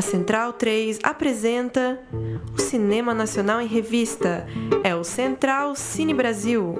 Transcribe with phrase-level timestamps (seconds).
[0.00, 2.00] A Central 3 apresenta
[2.56, 4.46] o Cinema Nacional em Revista.
[4.82, 6.74] É o Central Cine Brasil.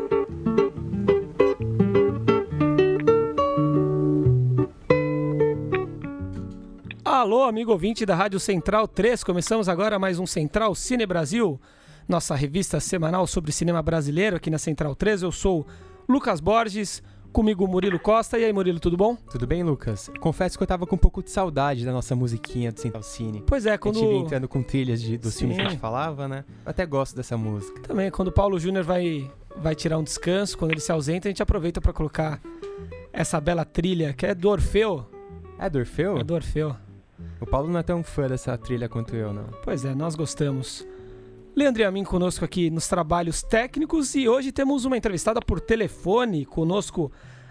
[7.04, 9.22] Alô, amigo ouvinte da Rádio Central 3.
[9.22, 11.60] Começamos agora mais um Central Cine Brasil,
[12.08, 15.24] nossa revista semanal sobre cinema brasileiro aqui na Central 3.
[15.24, 15.66] Eu sou
[16.08, 17.02] Lucas Borges,
[17.32, 18.38] comigo Murilo Costa.
[18.38, 19.16] E aí, Murilo, tudo bom?
[19.30, 20.10] Tudo bem, Lucas?
[20.20, 23.42] Confesso que eu tava com um pouco de saudade da nossa musiquinha do Central Cine.
[23.46, 23.96] Pois é, quando.
[23.96, 25.40] A gente vinha entrando com trilhas de, dos Sim.
[25.40, 26.44] filmes que a gente falava, né?
[26.64, 27.80] Eu até gosto dessa música.
[27.80, 31.30] Também, quando o Paulo Júnior vai, vai tirar um descanso, quando ele se ausenta, a
[31.30, 32.40] gente aproveita para colocar
[33.12, 35.06] essa bela trilha, que é do Orfeu.
[35.58, 36.18] É do Orfeu?
[36.18, 36.76] É do Orfeu.
[37.40, 39.44] O Paulo não é tão fã dessa trilha quanto eu, não.
[39.64, 40.86] Pois é, nós gostamos.
[41.54, 45.60] Leandro e a mim conosco aqui nos trabalhos técnicos e hoje temos uma entrevistada por
[45.60, 47.10] telefone conosco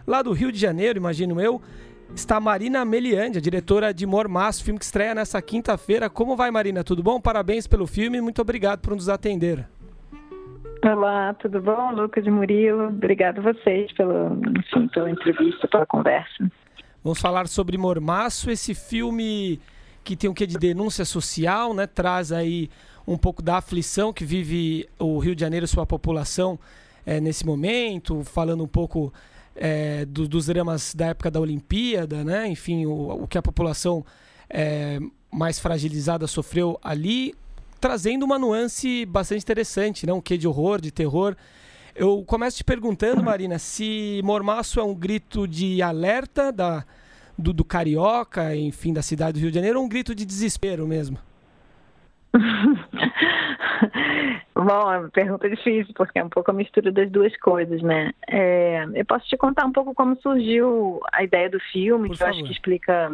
[0.10, 1.62] lá do Rio de Janeiro, imagino eu.
[2.16, 6.10] Está Marina Meliandi, a diretora de Mormaço, filme que estreia nessa quinta-feira.
[6.10, 6.84] Como vai, Marina?
[6.84, 7.22] Tudo bom?
[7.22, 9.68] Parabéns pelo filme e muito obrigado por nos atender.
[10.84, 11.92] Olá, tudo bom?
[11.92, 16.52] Lucas e Murilo, obrigado a vocês pela, enfim, pela entrevista, pela conversa.
[17.04, 19.62] Vamos falar sobre Mormaço, esse filme
[20.04, 21.86] que tem um quê de denúncia social, né?
[21.86, 22.68] Traz aí
[23.08, 26.58] um pouco da aflição que vive o Rio de Janeiro, sua população
[27.06, 29.14] é, nesse momento, falando um pouco
[29.56, 32.48] é, do, dos dramas da época da Olimpíada, né?
[32.48, 34.06] Enfim, o, o que a população
[34.50, 35.00] é,
[35.32, 37.34] mais fragilizada sofreu ali,
[37.80, 40.14] trazendo uma nuance bastante interessante, né?
[40.14, 41.36] Um quê de horror, de terror.
[41.96, 46.86] Eu começo te perguntando, Marina, se Mormaço é um grito de alerta da,
[47.38, 50.88] do, do carioca, enfim, da cidade do Rio de Janeiro, ou um grito de desespero
[50.88, 51.18] mesmo?
[54.56, 58.12] Bom, é uma pergunta difícil, porque é um pouco a mistura das duas coisas, né?
[58.28, 62.24] É, eu posso te contar um pouco como surgiu a ideia do filme, Por que
[62.24, 62.48] eu acho favor.
[62.48, 63.12] que explica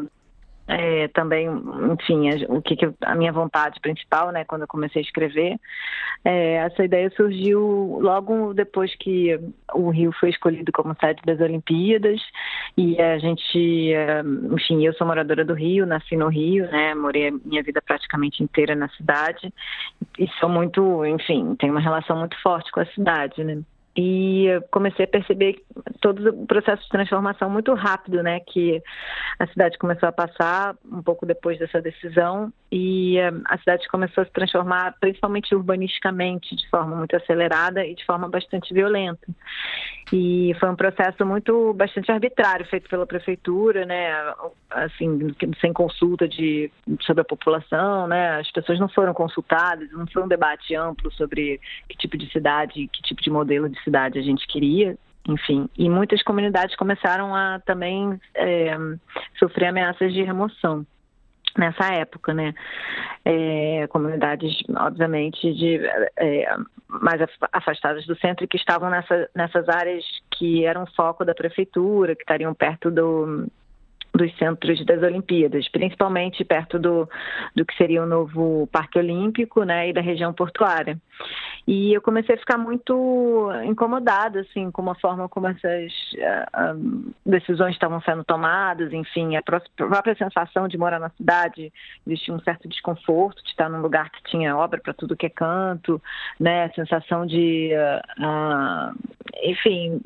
[0.68, 1.48] é, também,
[1.92, 5.60] enfim, o que, que a minha vontade principal, né, quando eu comecei a escrever.
[6.24, 9.40] É, essa ideia surgiu logo depois que
[9.74, 12.20] o Rio foi escolhido como sede das Olimpíadas
[12.76, 17.32] e a gente, é, enfim, eu sou moradora do Rio, nasci no Rio, né, morei
[17.46, 19.54] minha vida praticamente inteira na cidade
[20.18, 23.62] e sou muito, enfim, tenho uma relação muito forte com a cidade, né.
[23.98, 25.64] E comecei a perceber
[26.02, 28.82] todo o processo de transformação muito rápido, né, que
[29.40, 32.52] a cidade começou a passar um pouco depois dessa decisão.
[32.70, 37.96] E eh, a cidade começou a se transformar, principalmente urbanisticamente, de forma muito acelerada e
[37.96, 39.26] de forma bastante violenta.
[40.12, 44.12] E foi um processo muito bastante arbitrário feito pela prefeitura, né,
[44.70, 46.70] assim, sem consulta de
[47.02, 51.60] sobre a população, né, as pessoas não foram consultadas, não foi um debate amplo sobre
[51.90, 54.98] que tipo de cidade, que tipo de modelo de cidade a gente queria,
[55.28, 58.76] enfim, e muitas comunidades começaram a também é,
[59.40, 60.86] sofrer ameaças de remoção
[61.58, 62.54] nessa época, né?
[63.24, 65.80] É, comunidades, obviamente, de
[66.18, 66.56] é,
[66.88, 71.34] mais af- afastadas do centro e que estavam nessa, nessas áreas que eram foco da
[71.34, 73.48] prefeitura, que estariam perto do
[74.16, 77.10] dos centros das Olimpíadas, principalmente perto do,
[77.56, 80.98] do que seria o novo Parque Olímpico, né, e da região portuária.
[81.68, 85.92] E eu comecei a ficar muito incomodada, assim, com a forma como essas
[86.54, 86.76] ah,
[87.26, 91.74] decisões estavam sendo tomadas, enfim, a pró- própria sensação de morar na cidade,
[92.06, 95.30] existia um certo desconforto de estar num lugar que tinha obra para tudo que é
[95.30, 96.02] canto,
[96.40, 98.94] né, a sensação de, ah, ah,
[99.44, 100.00] enfim,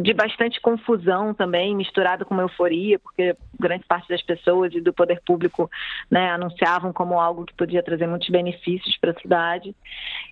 [0.00, 4.92] de bastante confusão também, misturada com uma euforia, porque grande parte das pessoas e do
[4.92, 5.70] poder público
[6.10, 9.74] né, anunciavam como algo que podia trazer muitos benefícios para a cidade.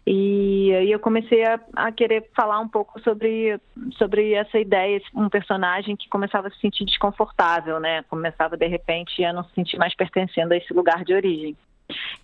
[0.06, 3.60] E aí eu comecei a, a querer falar um pouco sobre,
[3.97, 8.03] sobre essa ideia, um personagem que começava a se sentir desconfortável, né?
[8.04, 11.56] Começava de repente a não se sentir mais pertencendo a esse lugar de origem.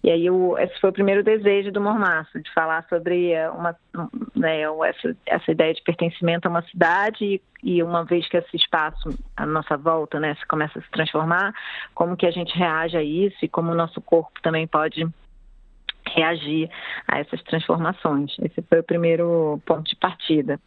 [0.02, 0.26] E aí
[0.58, 5.16] esse foi o primeiro desejo do Mormaço, de falar sobre eh, uma, um, né, essa,
[5.26, 9.46] essa ideia de pertencimento a uma cidade e, e uma vez que esse espaço, a
[9.46, 11.54] nossa volta, né, se começa a se transformar,
[11.94, 15.06] como que a gente reage a isso e como o nosso corpo também pode
[16.14, 16.70] reagir
[17.06, 18.36] a essas transformações.
[18.40, 20.60] Esse foi o primeiro ponto de partida.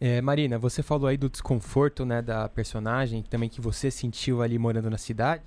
[0.00, 4.56] É, Marina, você falou aí do desconforto, né, da personagem, também que você sentiu ali
[4.58, 5.42] morando na cidade.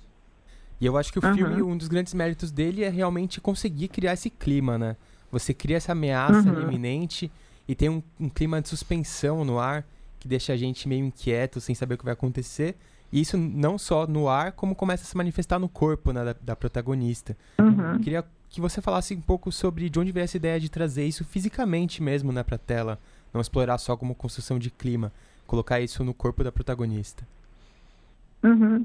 [0.82, 1.34] E eu acho que o Uhum.
[1.34, 4.96] filme, um dos grandes méritos dele é realmente conseguir criar esse clima, né?
[5.30, 6.62] Você cria essa ameaça Uhum.
[6.62, 7.30] iminente
[7.68, 9.86] e tem um, um clima de suspensão no ar
[10.18, 12.74] que deixa a gente meio inquieto, sem saber o que vai acontecer.
[13.12, 16.34] E isso não só no ar, como começa a se manifestar no corpo né, da,
[16.40, 17.36] da protagonista.
[17.60, 18.00] Uhum.
[18.00, 21.24] Queria que você falasse um pouco sobre de onde veio essa ideia de trazer isso
[21.24, 22.98] fisicamente mesmo né, pra tela.
[23.32, 25.12] Não explorar só como construção de clima.
[25.46, 27.24] Colocar isso no corpo da protagonista.
[28.42, 28.84] Uhum.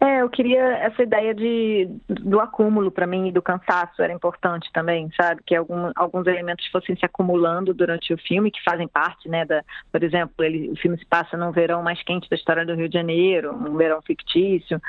[0.00, 4.70] É, eu queria essa ideia de, do acúmulo para mim e do cansaço era importante
[4.72, 5.42] também, sabe?
[5.44, 9.44] Que algum, alguns elementos fossem se acumulando durante o filme, que fazem parte, né?
[9.44, 12.74] Da, por exemplo, ele, o filme se passa num verão mais quente da história do
[12.74, 14.80] Rio de Janeiro, um verão fictício,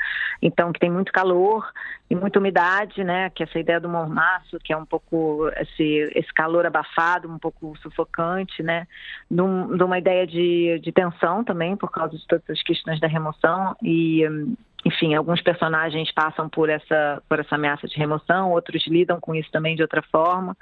[0.42, 1.68] então que tem muito calor
[2.08, 3.30] e muita umidade, né?
[3.30, 7.76] Que essa ideia do mormaço, que é um pouco esse, esse calor abafado, um pouco
[7.78, 8.86] sufocante, né?
[9.30, 13.76] De uma ideia de, de tensão também, por causa de todas as questões da remoção
[13.82, 14.24] e
[14.84, 19.50] enfim, alguns personagens passam por essa, por essa ameaça de remoção, outros lidam com isso
[19.50, 20.56] também de outra forma.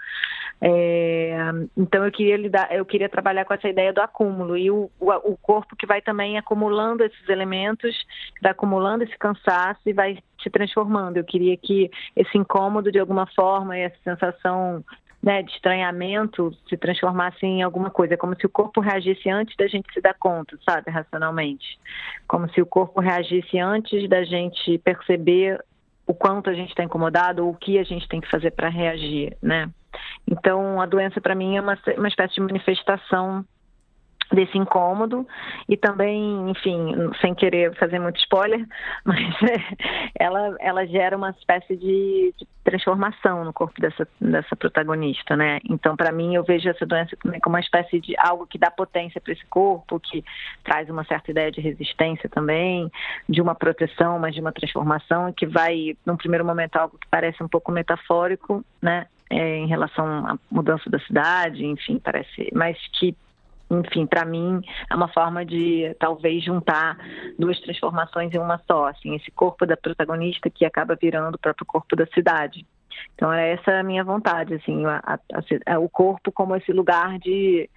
[0.61, 1.37] É,
[1.77, 5.11] então eu queria lidar, eu queria trabalhar com essa ideia do acúmulo e o, o,
[5.33, 7.97] o corpo que vai também acumulando esses elementos,
[8.43, 11.17] vai acumulando esse cansaço e vai se transformando.
[11.17, 14.85] Eu queria que esse incômodo de alguma forma e essa sensação
[15.23, 18.15] né, de estranhamento se transformasse em alguma coisa.
[18.15, 21.79] É como se o corpo reagisse antes da gente se dar conta, sabe, racionalmente.
[22.27, 25.63] Como se o corpo reagisse antes da gente perceber
[26.07, 28.69] o quanto a gente está incomodado ou o que a gente tem que fazer para
[28.69, 29.69] reagir, né?
[30.27, 33.45] Então, a doença para mim é uma, uma espécie de manifestação
[34.33, 35.27] desse incômodo
[35.69, 38.67] e também, enfim, sem querer fazer muito spoiler,
[39.05, 39.19] mas
[40.19, 45.59] ela, ela gera uma espécie de, de transformação no corpo dessa, dessa protagonista, né?
[45.69, 48.71] Então, para mim, eu vejo essa doença também como uma espécie de algo que dá
[48.71, 50.23] potência para esse corpo, que
[50.63, 52.91] traz uma certa ideia de resistência também,
[53.29, 57.43] de uma proteção, mas de uma transformação, que vai, num primeiro momento, algo que parece
[57.43, 59.07] um pouco metafórico, né?
[59.31, 63.15] É, em relação à mudança da cidade, enfim, parece, mas que
[63.71, 64.61] enfim, para mim
[64.91, 66.97] é uma forma de talvez juntar
[67.39, 71.67] duas transformações em uma só, assim, esse corpo da protagonista que acaba virando o próprio
[71.67, 72.67] corpo da cidade.
[73.15, 77.19] Então era essa a minha vontade, assim, a, a, a, o corpo como esse lugar
[77.19, 77.69] de,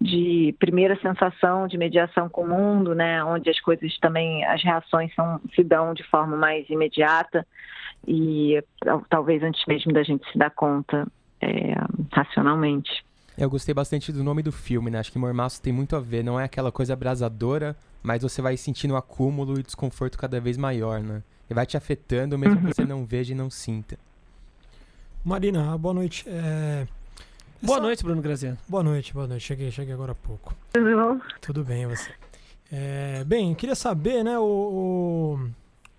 [0.00, 5.14] de primeira sensação, de mediação com o mundo, né, onde as coisas também, as reações
[5.14, 7.46] são, se dão de forma mais imediata
[8.06, 8.62] e
[9.08, 11.06] talvez antes mesmo da gente se dar conta
[11.40, 11.74] é,
[12.12, 13.04] racionalmente.
[13.38, 14.98] Eu gostei bastante do nome do filme, né?
[14.98, 16.22] Acho que Mormaço tem muito a ver.
[16.22, 20.56] Não é aquela coisa abrasadora, mas você vai sentindo um acúmulo e desconforto cada vez
[20.56, 21.22] maior, né?
[21.48, 23.98] E vai te afetando, mesmo que você não veja e não sinta.
[25.24, 26.24] Marina, boa noite.
[26.26, 26.86] É...
[27.62, 27.86] Boa Essa...
[27.86, 28.58] noite, Bruno Graziano.
[28.68, 29.42] Boa noite, boa noite.
[29.42, 30.54] Cheguei, cheguei agora há pouco.
[30.72, 31.20] Tudo bom?
[31.40, 32.10] Tudo bem, você?
[32.70, 33.24] É...
[33.24, 35.50] Bem, queria saber, né, o, o,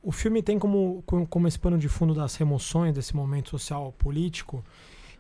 [0.01, 4.63] o filme tem como, como esse pano de fundo das remoções desse momento social político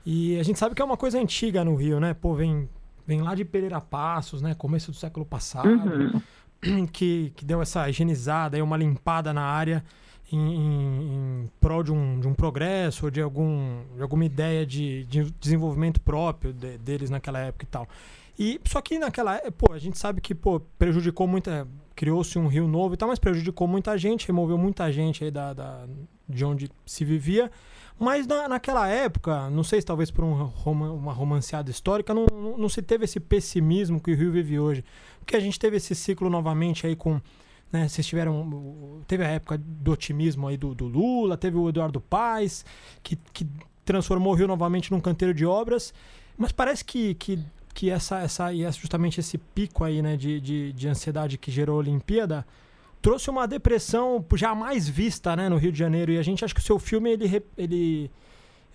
[0.05, 2.13] e a gente sabe que é uma coisa antiga no Rio, né?
[2.13, 2.67] Pô, vem,
[3.05, 4.55] vem lá de Pereira Passos, né?
[4.55, 6.87] Começo do século passado, uhum.
[6.91, 9.83] que, que deu essa higienizada e uma limpada na área
[10.31, 14.65] em, em, em prol de um, de um progresso ou de, algum, de alguma ideia
[14.65, 17.87] de, de desenvolvimento próprio de, deles naquela época e tal.
[18.39, 21.67] E só que naquela época, pô, a gente sabe que pô, prejudicou muita.
[21.95, 25.53] Criou-se um rio novo e tal, mas prejudicou muita gente, removeu muita gente aí da,
[25.53, 25.85] da,
[26.31, 27.51] de onde se vivia.
[27.99, 32.57] Mas na, naquela época, não sei se talvez por um uma romanceada histórica, não, não,
[32.57, 34.83] não, se teve esse pessimismo que o Rio vive hoje.
[35.19, 37.21] Porque a gente teve esse ciclo novamente aí com.
[37.71, 39.03] Né, vocês tiveram.
[39.07, 42.65] Teve a época do otimismo aí do, do Lula, teve o Eduardo Paes,
[43.03, 43.47] que, que
[43.85, 45.93] transformou o Rio novamente num canteiro de obras.
[46.35, 47.37] Mas parece que, que,
[47.71, 51.51] que essa, essa, e é justamente esse pico aí né, de, de, de ansiedade que
[51.51, 52.45] gerou a Olimpíada
[53.01, 56.11] trouxe uma depressão jamais vista né, no Rio de Janeiro.
[56.11, 58.11] E a gente acha que o seu filme ele, ele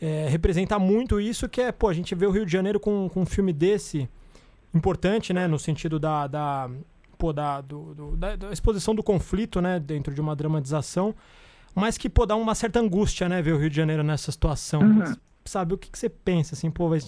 [0.00, 3.09] é, representa muito isso, que é, pô, a gente vê o Rio de Janeiro com,
[3.09, 4.09] com um filme desse
[4.75, 6.71] importante, né, no sentido da, da,
[7.16, 11.14] pô, da, do, do, da, da, exposição do conflito, né, dentro de uma dramatização,
[11.75, 14.83] mas que, pô, dá uma certa angústia, né, ver o Rio de Janeiro nessa situação.
[14.83, 15.14] Uhum.
[15.45, 16.99] Sabe, o que, que você pensa, assim, pô, vai,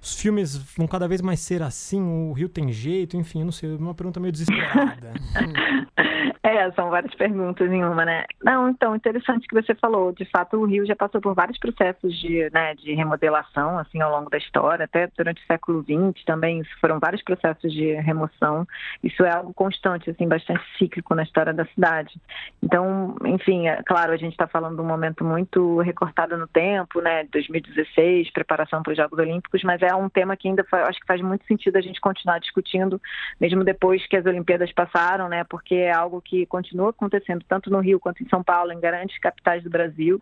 [0.00, 3.74] os filmes vão cada vez mais ser assim, o Rio tem jeito, enfim, não sei,
[3.76, 5.12] uma pergunta meio desesperada.
[6.42, 8.24] é, são várias perguntas em uma, né?
[8.42, 10.12] Não, então, interessante que você falou.
[10.12, 14.10] De fato, o Rio já passou por vários processos de, né, de remodelação, assim, ao
[14.10, 18.66] longo da história, até durante o século XX também foram vários processos de remoção.
[19.02, 22.14] Isso é algo constante, assim, bastante cíclico na história da cidade.
[22.62, 27.00] Então, enfim, é, claro, a gente está falando de um momento muito recortado no tempo,
[27.00, 27.24] né?
[27.32, 31.06] 2016, preparação para os Jogos Olímpicos, mas é é um tema que ainda acho que
[31.06, 33.00] faz muito sentido a gente continuar discutindo,
[33.40, 35.44] mesmo depois que as Olimpíadas passaram, né?
[35.44, 39.18] Porque é algo que continua acontecendo tanto no Rio quanto em São Paulo, em grandes
[39.18, 40.20] capitais do Brasil.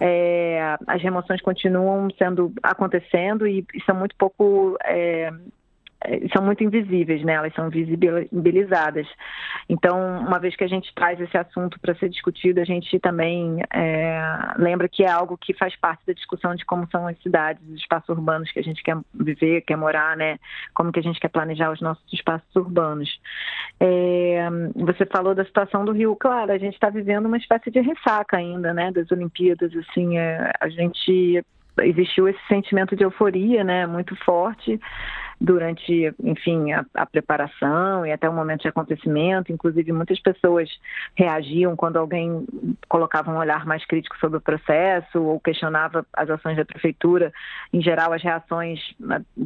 [0.00, 5.30] É, as remoções continuam sendo acontecendo e, e são muito pouco é,
[6.32, 7.34] são muito invisíveis, né?
[7.34, 9.06] Elas são visibilizadas.
[9.68, 13.62] Então, uma vez que a gente traz esse assunto para ser discutido, a gente também
[13.72, 14.20] é,
[14.56, 17.76] lembra que é algo que faz parte da discussão de como são as cidades, os
[17.76, 20.38] espaços urbanos que a gente quer viver, quer morar, né?
[20.74, 23.08] Como que a gente quer planejar os nossos espaços urbanos.
[23.80, 27.80] É, você falou da situação do Rio, claro, a gente está vivendo uma espécie de
[27.80, 31.44] ressaca ainda, né, das Olimpíadas, assim, é, a gente
[31.80, 34.80] existiu esse sentimento de euforia, né, muito forte
[35.40, 39.52] durante, enfim, a, a, preparação e até o momento de acontecimento.
[39.52, 40.68] Inclusive, muitas pessoas
[41.14, 42.46] reagiam quando alguém
[42.88, 47.32] colocava um olhar mais crítico sobre o processo ou questionava as ações da prefeitura.
[47.72, 48.80] Em geral, as reações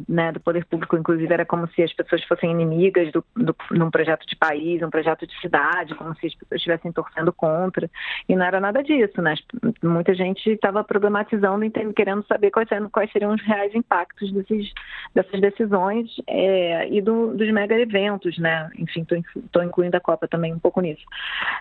[0.07, 3.89] né, do poder público, inclusive, era como se as pessoas fossem inimigas do, do, num
[3.89, 7.89] projeto de país, um projeto de cidade, como se as pessoas estivessem torcendo contra.
[8.27, 9.35] E não era nada disso, né?
[9.83, 14.71] Muita gente estava problematizando e querendo saber quais, quais seriam os reais impactos desses,
[15.13, 15.78] dessas decisões
[16.27, 18.69] é, e do, dos mega eventos, né?
[18.77, 19.05] Enfim,
[19.35, 21.03] estou incluindo a Copa também um pouco nisso.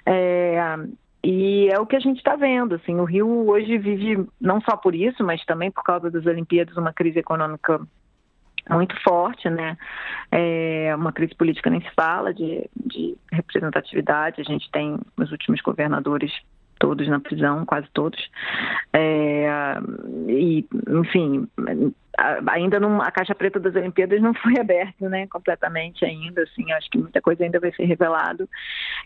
[0.07, 0.59] É,
[1.23, 4.77] e é o que a gente está vendo, assim, o Rio hoje vive, não só
[4.77, 7.81] por isso, mas também por causa das Olimpíadas, uma crise econômica
[8.71, 9.77] muito forte, né?
[10.31, 14.41] É, uma crise política nem se fala de, de representatividade.
[14.41, 16.33] A gente tem os últimos governadores
[16.79, 18.19] todos na prisão, quase todos.
[18.93, 19.75] É,
[20.29, 21.49] e, enfim,
[22.49, 26.91] ainda não, a caixa preta das Olimpíadas não foi aberta, né, completamente ainda, assim, acho
[26.91, 28.49] que muita coisa ainda vai ser revelado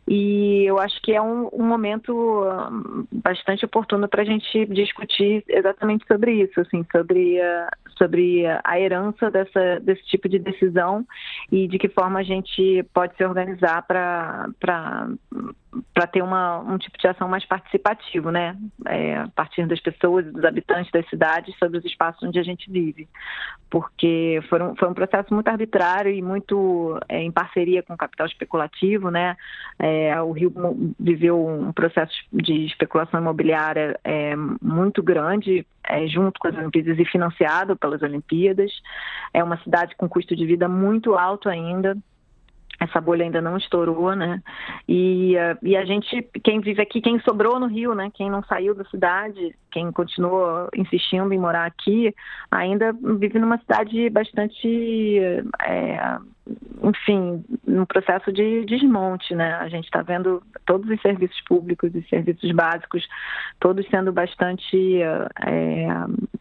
[0.09, 5.45] e eu acho que é um, um momento hum, bastante oportuno para a gente discutir
[5.49, 11.07] exatamente sobre isso, assim, sobre a, sobre a herança dessa, desse tipo de decisão
[11.51, 14.49] e de que forma a gente pode se organizar para
[16.11, 18.57] ter uma, um tipo de ação mais participativo, né?
[18.87, 22.71] É, a partir das pessoas dos habitantes das cidades sobre os espaços onde a gente
[22.71, 23.02] vive.
[23.71, 28.27] Porque foram, foi um processo muito arbitrário e muito é, em parceria com o capital
[28.27, 29.35] especulativo, né?
[29.79, 30.53] É, o Rio
[31.01, 37.05] viveu um processo de especulação imobiliária é, muito grande, é, junto com as Olimpíadas e
[37.07, 38.71] financiado pelas Olimpíadas.
[39.33, 41.97] É uma cidade com custo de vida muito alto ainda,
[42.83, 44.43] essa bolha ainda não estourou, né?
[44.89, 48.11] E, uh, e a gente, quem vive aqui, quem sobrou no Rio, né?
[48.13, 52.15] Quem não saiu da cidade, quem continuou insistindo em morar aqui,
[52.51, 55.19] ainda vive numa cidade bastante,
[55.65, 56.19] é,
[56.83, 59.55] enfim, num processo de desmonte, né?
[59.55, 63.07] A gente está vendo todos os serviços públicos e serviços básicos,
[63.61, 65.87] todos sendo bastante é,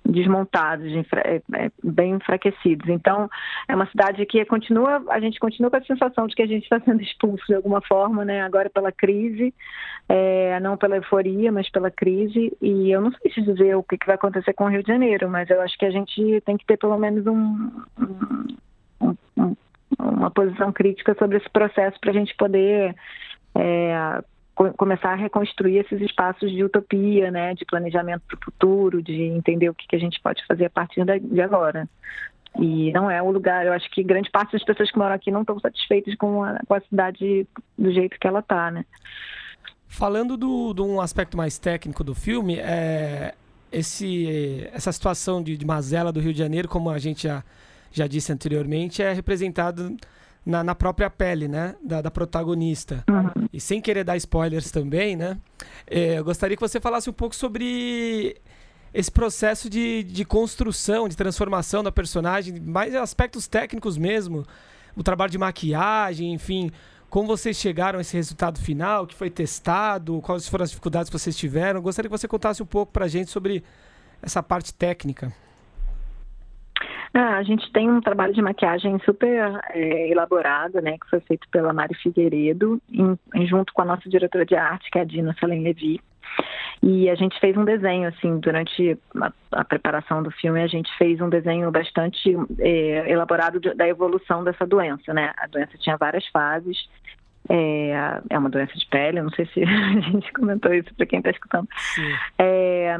[0.04, 0.88] desmontados,
[1.24, 2.90] é, bem enfraquecidos.
[2.90, 3.30] Então,
[3.68, 6.64] é uma cidade que continua, a gente continua com a sensação de que a gente
[6.64, 8.42] está sendo expulso de alguma forma, né?
[8.42, 9.54] Agora pela crise,
[10.10, 12.58] é, não pela euforia, mas pela crise.
[12.60, 15.30] E eu não sei se dizer o que vai acontecer com o Rio de Janeiro,
[15.30, 17.70] mas eu acho que a gente tem que ter pelo menos um,
[19.00, 19.56] um, um
[20.00, 22.96] uma posição crítica sobre esse processo para a gente poder
[23.56, 24.24] é,
[24.78, 29.70] começar a reconstruir esses espaços de utopia, né, de planejamento para o futuro, de entender
[29.70, 31.88] o que, que a gente pode fazer a partir de agora.
[32.60, 35.32] E não é o lugar, eu acho que grande parte das pessoas que moram aqui
[35.32, 38.86] não estão satisfeitas com a, com a cidade do jeito que ela está, né.
[39.88, 43.34] Falando do, de um aspecto mais técnico do filme, é,
[43.72, 47.44] esse, essa situação de, de mazela do Rio de Janeiro, como a gente já,
[47.92, 49.96] já disse anteriormente, é representado
[50.46, 51.76] na, na própria pele, né?
[51.84, 53.04] Da, da protagonista.
[53.10, 53.48] Uhum.
[53.52, 55.38] E sem querer dar spoilers também, né?
[55.88, 58.38] É, eu gostaria que você falasse um pouco sobre
[58.94, 64.46] esse processo de, de construção, de transformação da personagem, mais aspectos técnicos mesmo,
[64.96, 66.72] o trabalho de maquiagem, enfim,
[67.10, 71.18] como vocês chegaram a esse resultado final, que foi testado, quais foram as dificuldades que
[71.18, 71.82] vocês tiveram.
[71.82, 73.64] Gostaria que você contasse um pouco para a gente sobre
[74.22, 75.34] essa parte técnica.
[77.14, 81.48] Ah, a gente tem um trabalho de maquiagem super é, elaborado, né, que foi feito
[81.50, 85.06] pela Mari Figueiredo, em, em, junto com a nossa diretora de arte, que é a
[85.06, 86.00] Dina Salem Levi.
[86.82, 90.90] E a gente fez um desenho, assim, durante a, a preparação do filme, a gente
[90.98, 95.34] fez um desenho bastante é, elaborado de, da evolução dessa doença, né?
[95.38, 96.90] A doença tinha várias fases,
[97.50, 101.20] é, é, uma doença de pele, não sei se a gente comentou isso para quem
[101.20, 101.68] está escutando.
[102.40, 102.98] É,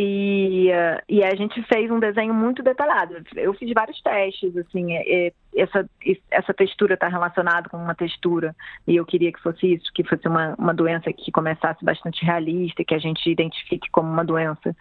[0.00, 0.68] e,
[1.08, 3.16] e a gente fez um desenho muito detalhado.
[3.34, 5.88] Eu fiz vários testes, assim, é, é essa,
[6.30, 8.54] essa textura está relacionada com uma textura,
[8.86, 12.84] e eu queria que fosse isso, que fosse uma, uma doença que começasse bastante realista,
[12.84, 14.74] que a gente identifique como uma doença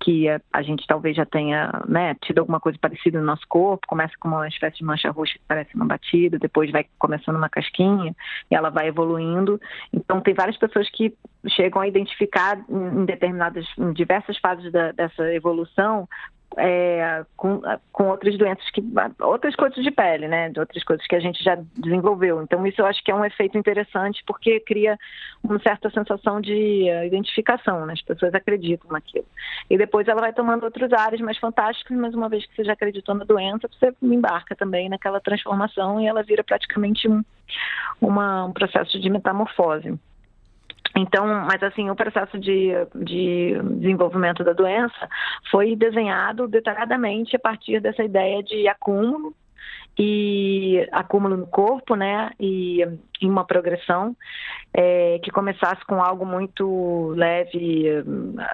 [0.00, 3.86] que a, a gente talvez já tenha né, tido alguma coisa parecida no nosso corpo,
[3.86, 7.48] começa com uma espécie de mancha roxa que parece uma batida, depois vai começando uma
[7.48, 8.14] casquinha,
[8.50, 9.60] e ela vai evoluindo.
[9.92, 11.14] Então, tem várias pessoas que
[11.48, 16.08] chegam a identificar em determinadas, em diversas fases da, dessa evolução,
[16.56, 17.60] é, com,
[17.92, 18.82] com outras doenças que
[19.20, 22.42] outras coisas de pele, né, outras coisas que a gente já desenvolveu.
[22.42, 24.98] Então isso eu acho que é um efeito interessante porque cria
[25.42, 27.94] uma certa sensação de uh, identificação, né?
[27.94, 29.26] as pessoas acreditam naquilo.
[29.68, 32.72] E depois ela vai tomando outros áreas mais fantásticos, mas uma vez que você já
[32.72, 37.22] acreditou na doença, você embarca também naquela transformação e ela vira praticamente um
[38.00, 39.98] uma, um processo de metamorfose.
[40.94, 45.08] Então, mas assim, o processo de, de desenvolvimento da doença
[45.50, 49.34] foi desenhado detalhadamente a partir dessa ideia de acúmulo
[49.98, 52.80] e acúmulo no corpo, né, e
[53.20, 54.16] em uma progressão
[54.72, 58.02] é, que começasse com algo muito leve,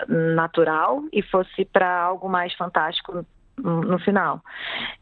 [0.09, 3.25] natural e fosse para algo mais fantástico
[3.63, 4.43] no final.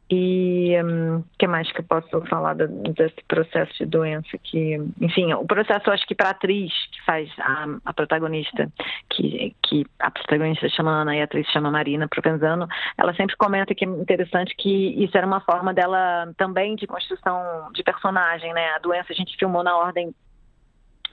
[0.09, 4.39] E o um, que mais que eu posso falar desse processo de doença?
[4.39, 8.71] Que, enfim, o processo, acho que para a atriz que faz a, a, protagonista,
[9.11, 13.75] que, que a protagonista chama Ana e a atriz chama Marina Provenzano, ela sempre comenta
[13.75, 18.69] que é interessante que isso era uma forma dela também de construção de personagem, né?
[18.77, 20.15] A doença a gente filmou na ordem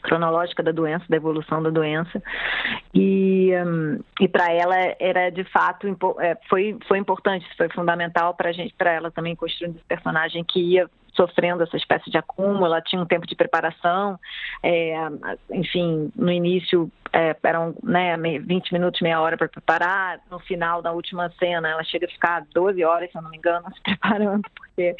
[0.04, 2.22] cronológica da doença, da evolução da doença.
[2.94, 5.88] E, um, e para ela era de fato
[6.20, 10.60] é, foi foi importante, foi fundamental para gente, para ela também construir esse personagem que
[10.60, 14.20] ia sofrendo essa espécie de acúmulo, ela tinha um tempo de preparação,
[14.62, 14.96] é,
[15.52, 20.92] enfim, no início é, eram né, 20 minutos, meia hora para preparar, no final da
[20.92, 24.44] última cena ela chega a ficar 12 horas, se eu não me engano, se preparando,
[24.56, 24.96] porque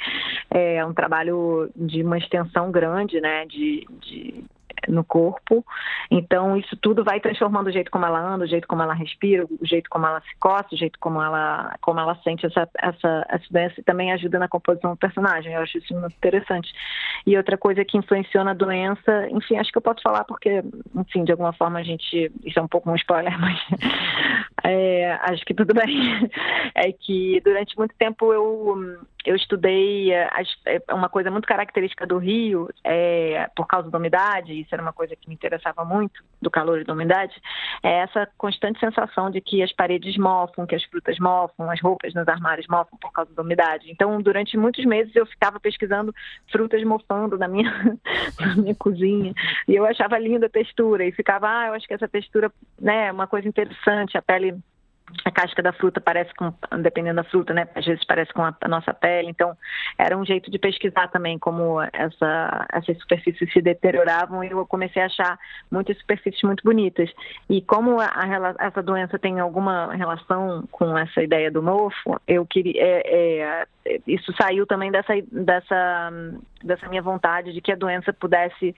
[0.52, 4.44] é um trabalho de uma extensão grande, né, de, de
[4.88, 5.66] no corpo.
[6.10, 9.46] Então, isso tudo vai transformando o jeito como ela anda, o jeito como ela respira,
[9.46, 13.26] o jeito como ela se coça, o jeito como ela, como ela sente essa, essa,
[13.30, 15.54] essa doença e também ajuda na composição do personagem.
[15.54, 16.72] Eu acho isso muito interessante.
[17.26, 20.64] E outra coisa que influenciou na doença, enfim, acho que eu posso falar porque,
[20.96, 22.32] enfim, de alguma forma a gente.
[22.44, 23.60] Isso é um pouco um spoiler, mas
[24.64, 26.30] é, acho que tudo bem.
[26.74, 30.30] É que durante muito tempo eu, eu estudei é,
[30.92, 35.16] uma coisa muito característica do Rio, é, por causa da umidade, isso era uma coisa
[35.16, 37.34] que me interessava muito, do calor e da umidade,
[37.82, 42.14] é essa constante sensação de que as paredes mofam, que as frutas mofam, as roupas
[42.14, 43.92] nos armários mofam por causa da umidade.
[43.92, 46.14] Então, durante muitos meses eu ficava pesquisando
[46.52, 47.72] frutas mofando na minha,
[48.40, 49.34] na minha cozinha,
[49.68, 53.08] e eu achava linda a textura, e ficava, ah, eu acho que essa textura né,
[53.08, 54.53] é uma coisa interessante, a pele
[55.26, 57.68] a casca da fruta parece com, dependendo da fruta, né?
[57.76, 59.30] Às vezes parece com a, a, nossa pele.
[59.30, 59.56] Então,
[59.98, 65.02] era um jeito de pesquisar também como essa, essas superfícies se deterioravam e eu comecei
[65.02, 65.40] a achar
[65.72, 67.10] muitas superfícies muito bonitas.
[67.50, 72.46] E como a, a, essa doença tem alguma relação com essa ideia do mofo, eu
[72.46, 76.12] queria, é, é, isso saiu também dessa, dessa,
[76.64, 78.76] dessa minha vontade de que a doença pudesse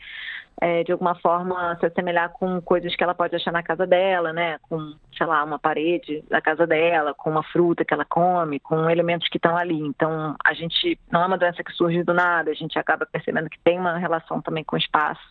[0.61, 4.31] é, de alguma forma se assemelhar com coisas que ela pode achar na casa dela,
[4.31, 4.57] né?
[4.69, 8.89] Com, sei lá, uma parede da casa dela, com uma fruta que ela come, com
[8.89, 9.79] elementos que estão ali.
[9.79, 13.49] Então, a gente não é uma doença que surge do nada, a gente acaba percebendo
[13.49, 15.21] que tem uma relação também com o espaço,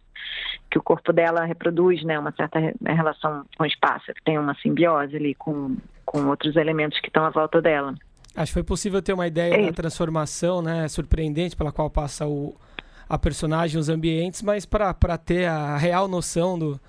[0.70, 2.18] que o corpo dela reproduz, né?
[2.18, 7.00] Uma certa relação com o espaço, que tem uma simbiose ali com, com outros elementos
[7.00, 7.94] que estão à volta dela.
[8.36, 9.66] Acho que foi possível ter uma ideia é.
[9.66, 10.88] da transformação, né?
[10.88, 12.54] Surpreendente pela qual passa o
[13.08, 16.80] a personagem, os ambientes, mas para ter a real noção do,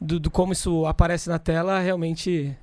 [0.00, 2.54] do, do, como isso aparece na tela, realmente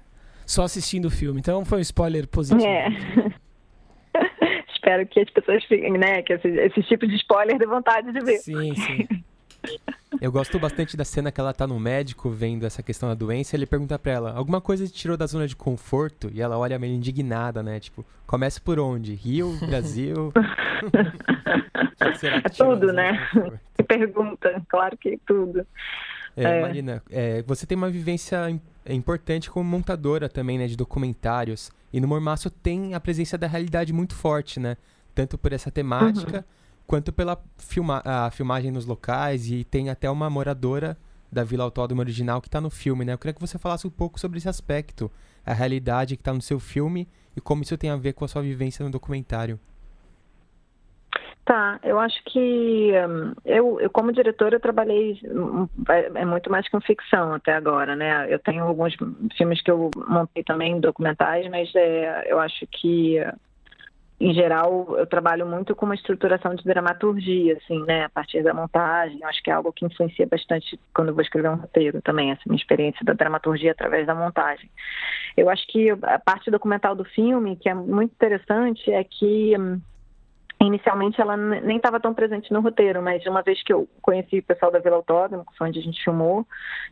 [0.45, 1.39] só assistindo o filme.
[1.39, 2.65] Então foi um spoiler positivo.
[2.65, 2.87] É.
[4.73, 6.21] Espero que as pessoas fiquem, né?
[6.21, 8.37] Que esse, esse tipo de spoiler dê vontade de ver.
[8.37, 9.07] Sim, sim.
[10.19, 13.55] Eu gosto bastante da cena que ela tá no médico vendo essa questão da doença
[13.55, 16.29] ele pergunta pra ela, alguma coisa te tirou da zona de conforto?
[16.33, 17.79] E ela olha meio indignada, né?
[17.79, 19.15] Tipo, começa por onde?
[19.15, 20.31] Rio, Brasil?
[22.23, 23.27] é tudo, né?
[23.75, 25.65] Que pergunta, claro que é tudo.
[26.35, 26.61] É, é.
[26.61, 28.37] Marina, é, você tem uma vivência
[28.87, 31.71] importante como montadora também, né, de documentários.
[31.91, 34.77] E no Mormaço tem a presença da realidade muito forte, né?
[35.13, 36.43] Tanto por essa temática, uhum.
[36.85, 39.49] Quanto pela filma a filmagem nos locais.
[39.49, 40.97] E tem até uma moradora
[41.31, 43.13] da Vila Autódromo original que está no filme, né?
[43.13, 45.09] Eu queria que você falasse um pouco sobre esse aspecto,
[45.45, 48.27] a realidade que está no seu filme e como isso tem a ver com a
[48.27, 49.59] sua vivência no documentário.
[51.43, 56.51] Tá, eu acho que hum, eu, eu como diretora eu trabalhei hum, é, é muito
[56.51, 58.31] mais com ficção até agora, né?
[58.31, 58.95] Eu tenho alguns
[59.35, 63.17] filmes que eu montei também documentais, mas é, eu acho que
[64.21, 68.05] em geral eu trabalho muito com uma estruturação de dramaturgia, assim, né?
[68.05, 71.23] A partir da montagem, eu acho que é algo que influencia bastante quando eu vou
[71.23, 74.69] escrever um roteiro também, essa minha experiência da dramaturgia através da montagem.
[75.35, 79.81] Eu acho que a parte documental do filme que é muito interessante é que hum,
[80.61, 84.43] Inicialmente ela nem estava tão presente no roteiro, mas uma vez que eu conheci o
[84.43, 86.45] pessoal da Vila Autódromo, que foi onde a gente filmou,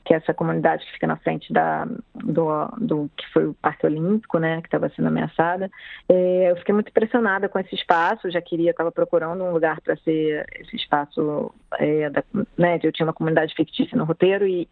[0.04, 3.86] que é essa comunidade que fica na frente da, do, do que foi o Parque
[3.86, 5.70] Olímpico, né, que estava sendo ameaçada,
[6.10, 9.96] é, eu fiquei muito impressionada com esse espaço, já queria, estava procurando um lugar para
[9.98, 12.24] ser esse espaço, é, da,
[12.58, 14.68] né, eu tinha uma comunidade fictícia no roteiro e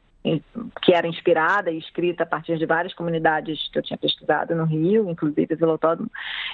[0.81, 4.65] que era inspirada e escrita a partir de várias comunidades que eu tinha pesquisado no
[4.65, 6.09] Rio, inclusive o Autódromo.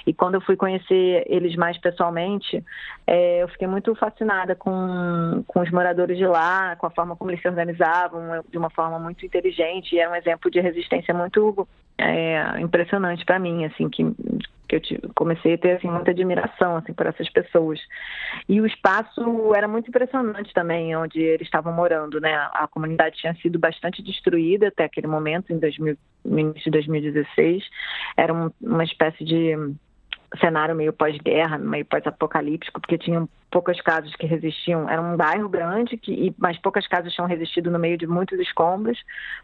[0.06, 2.62] E quando eu fui conhecer eles mais pessoalmente,
[3.06, 7.30] é, eu fiquei muito fascinada com, com os moradores de lá, com a forma como
[7.30, 9.94] eles se organizavam, de uma forma muito inteligente.
[9.94, 11.66] E era um exemplo de resistência muito
[11.98, 14.04] é, impressionante para mim, assim, que
[14.74, 17.80] que eu tive, comecei a ter assim, muita admiração assim por essas pessoas.
[18.48, 22.34] E o espaço era muito impressionante também onde eles estavam morando né?
[22.52, 27.64] A, comunidade tinha sido bastante destruída até aquele momento em 2000, no início de 2016
[28.16, 29.54] era um, uma espécie de
[30.40, 34.88] cenário meio pós-guerra, meio pós-apocalíptico, porque tinham poucas casas que resistiam.
[34.88, 38.98] Era um bairro grande, que, mas poucas casas tinham resistido no meio de muitos escombros,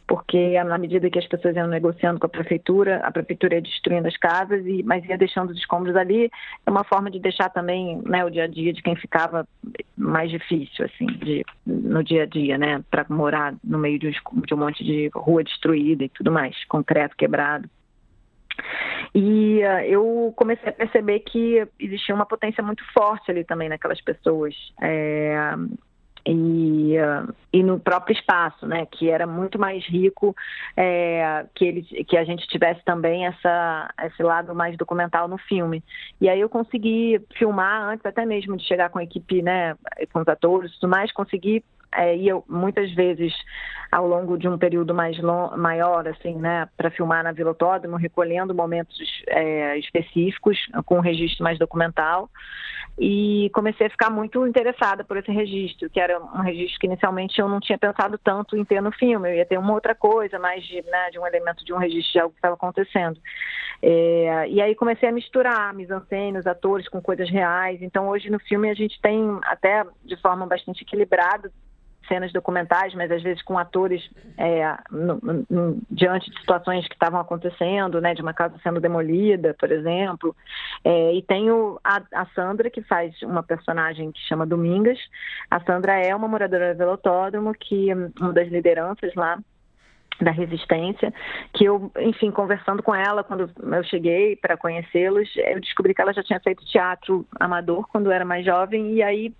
[0.04, 4.08] porque na medida que as pessoas iam negociando com a prefeitura, a prefeitura ia destruindo
[4.08, 6.28] as casas, e, mas ia deixando os escombros ali.
[6.66, 9.46] É uma forma de deixar também né, o dia a dia de quem ficava
[9.96, 14.40] mais difícil, assim, de, no dia a dia, né, para morar no meio de um,
[14.40, 17.68] de um monte de rua destruída e tudo mais, concreto quebrado.
[19.14, 24.00] E uh, eu comecei a perceber que existia uma potência muito forte ali também naquelas
[24.00, 24.54] pessoas.
[24.80, 25.54] É,
[26.26, 30.36] e, uh, e no próprio espaço, né, que era muito mais rico,
[30.76, 35.82] é, que, ele, que a gente tivesse também essa, esse lado mais documental no filme.
[36.20, 39.74] E aí eu consegui filmar antes até mesmo de chegar com a equipe, né,
[40.12, 41.64] com os atores e tudo mais, consegui
[41.94, 43.32] é, e eu muitas vezes
[43.90, 47.96] ao longo de um período mais long, maior, assim, né, para filmar na Vila Autódromo,
[47.96, 52.30] recolhendo momentos é, específicos com um registro mais documental.
[52.98, 57.40] E comecei a ficar muito interessada por esse registro, que era um registro que inicialmente
[57.40, 60.38] eu não tinha pensado tanto em ter no filme, eu ia ter uma outra coisa,
[60.38, 63.18] mais de, né, de um elemento de um registro de algo que estava acontecendo.
[63.82, 68.38] É, e aí comecei a misturar mise-en-scène, os atores com coisas reais, então hoje no
[68.38, 71.50] filme a gente tem até de forma bastante equilibrada
[72.10, 74.02] cenas documentais, mas às vezes com atores
[74.36, 79.54] é, no, no, diante de situações que estavam acontecendo, né, de uma casa sendo demolida,
[79.58, 80.34] por exemplo.
[80.84, 84.98] É, e tenho a, a, Sandra, que faz uma personagem que chama Domingas.
[85.48, 89.38] A Sandra é uma moradora do Velotódromo, que uma das lideranças lá
[90.20, 91.14] da resistência,
[91.52, 96.12] que eu, enfim, conversando com ela quando eu cheguei para conhecê-los, eu descobri que ela
[96.12, 99.32] já tinha feito teatro amador quando era mais jovem e aí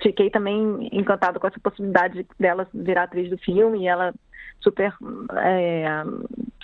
[0.00, 4.14] fiquei também encantada com essa possibilidade dela virar atriz do filme e ela
[4.60, 4.92] super
[5.36, 5.86] é,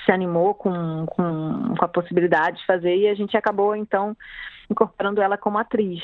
[0.05, 4.17] se animou com, com, com, a possibilidade de fazer e a gente acabou então
[4.71, 6.01] incorporando ela como atriz.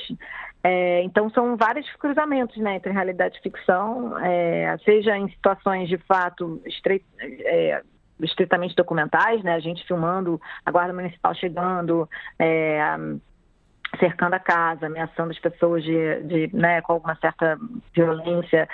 [0.63, 5.97] É, então são vários cruzamentos né, entre realidade e ficção, é, seja em situações de
[5.99, 7.83] fato estreito, é,
[8.21, 12.81] estritamente documentais, né, a gente filmando a guarda municipal chegando, é,
[14.01, 17.57] cercando a casa, ameaçando as pessoas de, de né, com alguma certa
[17.95, 18.69] violência,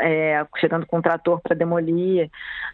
[0.00, 2.30] é, chegando com um trator para demolir.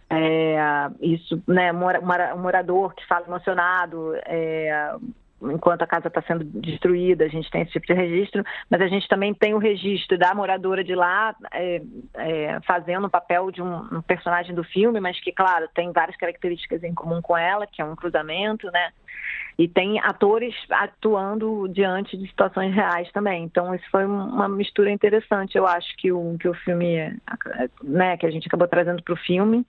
[0.09, 0.57] É,
[1.01, 4.95] isso, né, um morador que fala emocionado, é,
[5.43, 8.89] enquanto a casa está sendo destruída, a gente tem esse tipo de registro, mas a
[8.89, 11.83] gente também tem o registro da moradora de lá é,
[12.15, 16.17] é, fazendo o papel de um, um, personagem do filme, mas que, claro, tem várias
[16.17, 18.91] características em comum com ela, que é um cruzamento, né?
[19.59, 23.43] E tem atores atuando diante de situações reais também.
[23.43, 27.13] Então, isso foi uma mistura interessante, eu acho, que o, que o filme,
[27.83, 29.67] né, que a gente acabou trazendo para o filme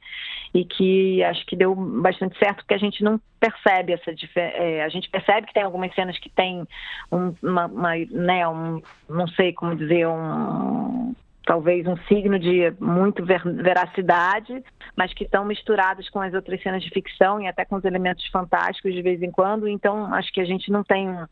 [0.54, 4.14] e que acho que deu bastante certo, porque a gente não percebe essa.
[4.36, 6.68] É, a gente percebe que tem algumas cenas que tem
[7.12, 11.16] um, uma, uma, né, um, não sei como dizer, um
[11.50, 14.64] talvez um signo de muito ver, veracidade,
[14.96, 18.24] mas que estão misturados com as outras cenas de ficção e até com os elementos
[18.28, 19.68] fantásticos de vez em quando.
[19.68, 21.26] Então, acho que a gente não tem um,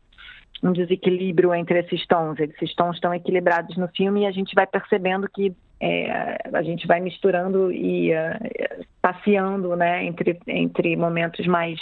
[0.64, 2.36] um desequilíbrio entre esses tons.
[2.40, 6.84] Esses tons estão equilibrados no filme e a gente vai percebendo que é, a gente
[6.88, 11.78] vai misturando e uh, passeando né, entre, entre momentos mais,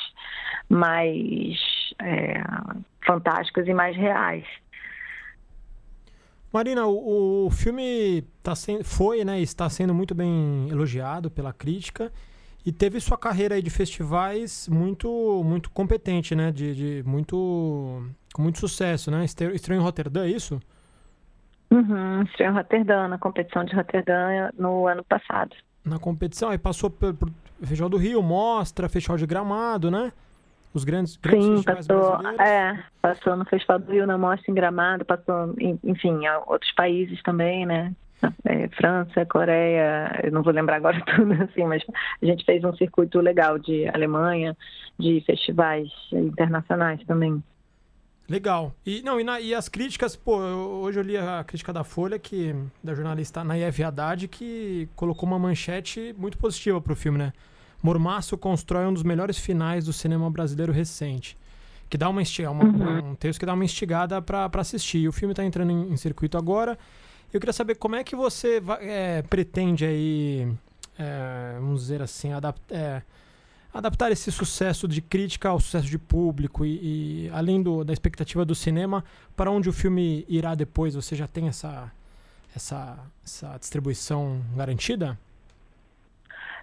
[0.68, 1.56] mais
[2.02, 2.34] é,
[3.06, 4.44] fantásticos e mais reais.
[6.56, 12.10] Marina, o, o filme tá sendo, foi, né, está sendo muito bem elogiado pela crítica
[12.64, 18.40] e teve sua carreira aí de festivais muito muito competente, né, de, de muito com
[18.40, 19.26] muito sucesso, né?
[19.26, 20.58] Estreou em Roterdã, é isso?
[21.70, 25.54] Uhum, estreou em Roterdã, na competição de Roterdã no ano passado.
[25.84, 27.14] Na competição, aí passou por
[27.60, 30.10] Festival do Rio, Mostra, Festival de Gramado, né?
[30.76, 35.06] Os grandes, grandes Sim, passou, é, passou no Festival do Rio, na Mostra em Gramado,
[35.06, 37.94] passou, enfim, outros países também, né?
[38.44, 41.82] É, França, Coreia, eu não vou lembrar agora tudo assim, mas
[42.22, 44.54] a gente fez um circuito legal de Alemanha,
[44.98, 47.42] de festivais internacionais também.
[48.28, 48.74] Legal.
[48.84, 51.84] E não e, na, e as críticas, pô, eu, hoje eu li a crítica da
[51.84, 57.32] Folha que da jornalista Nayef Haddad que colocou uma manchete muito positiva pro filme, né?
[57.82, 61.36] Mormaço constrói um dos melhores finais do cinema brasileiro recente.
[61.88, 63.10] Que dá uma, uma uhum.
[63.10, 64.98] um texto que dá uma instigada para assistir.
[64.98, 66.78] E o filme está entrando em, em, circuito agora.
[67.32, 70.48] Eu queria saber como é que você vai, é, pretende aí,
[70.98, 72.74] é, vamos dizer assim, adaptar.
[72.74, 73.02] É,
[73.78, 78.44] adaptar esse sucesso de crítica ao sucesso de público e, e além do, da expectativa
[78.44, 79.04] do cinema,
[79.36, 80.94] para onde o filme irá depois?
[80.94, 81.92] Você já tem essa,
[82.54, 85.18] essa, essa distribuição garantida?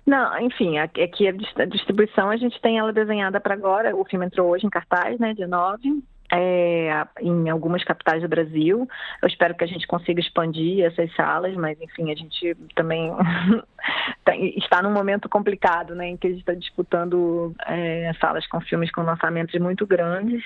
[0.05, 3.95] Não, enfim, aqui a distribuição a gente tem ela desenhada para agora.
[3.95, 6.03] O filme entrou hoje em cartaz, né, de 9
[6.35, 8.87] é, em algumas capitais do Brasil.
[9.21, 13.11] Eu espero que a gente consiga expandir essas salas, mas enfim, a gente também
[14.25, 18.59] tá, está num momento complicado, né, em que a gente está disputando é, salas com
[18.61, 20.43] filmes com lançamentos muito grandes.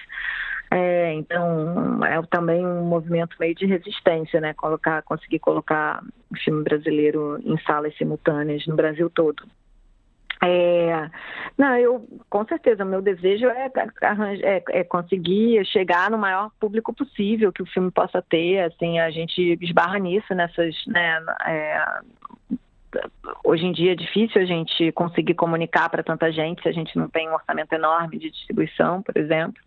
[0.70, 4.54] É, então é também um movimento meio de resistência, né?
[4.54, 9.44] Colocar, conseguir colocar o filme brasileiro em salas simultâneas no Brasil todo.
[10.44, 11.10] É,
[11.58, 13.72] não, eu com certeza meu desejo é,
[14.44, 18.60] é, é, conseguir chegar no maior público possível que o filme possa ter.
[18.60, 21.84] Assim, a gente esbarra nisso nessas, né, é,
[23.44, 26.98] hoje em dia é difícil a gente conseguir comunicar para tanta gente se a gente
[26.98, 29.62] não tem um orçamento enorme de distribuição, por exemplo.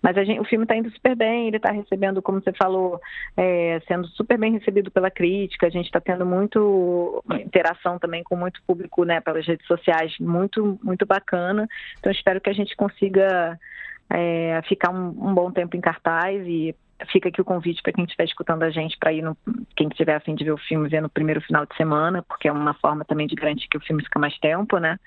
[0.00, 3.00] Mas gente, o filme está indo super bem, ele está recebendo, como você falou,
[3.36, 5.66] é, sendo super bem recebido pela crítica.
[5.66, 10.78] A gente está tendo muito interação também com muito público, né, pelas redes sociais, muito
[10.82, 11.68] muito bacana.
[11.98, 13.58] Então espero que a gente consiga
[14.10, 16.74] é, ficar um, um, bom tempo em cartaz e
[17.10, 19.36] fica aqui o convite para quem estiver escutando a gente para ir no
[19.76, 22.52] quem tiver afim de ver o filme ver no primeiro final de semana, porque é
[22.52, 24.98] uma forma também de garantir que o filme fica mais tempo, né?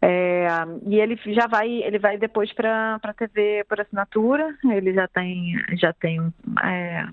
[0.00, 0.46] É,
[0.86, 4.54] e ele já vai, ele vai depois para para TV por assinatura.
[4.64, 7.04] Ele já tem já tem é,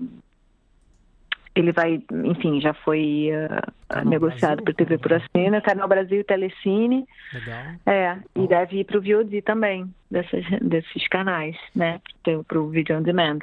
[1.56, 7.06] ele vai, enfim, já foi uh, negociado para TV por assina, Canal Brasil e Telecine.
[7.32, 7.64] Legal.
[7.86, 8.44] É, Bom.
[8.44, 12.00] e deve ir para o VOD também, dessas, desses canais, né,
[12.46, 13.40] para o Video On Demand.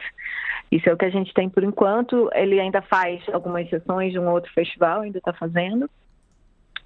[0.71, 2.29] Isso é o que a gente tem por enquanto.
[2.33, 5.89] Ele ainda faz algumas sessões de um outro festival, ainda está fazendo.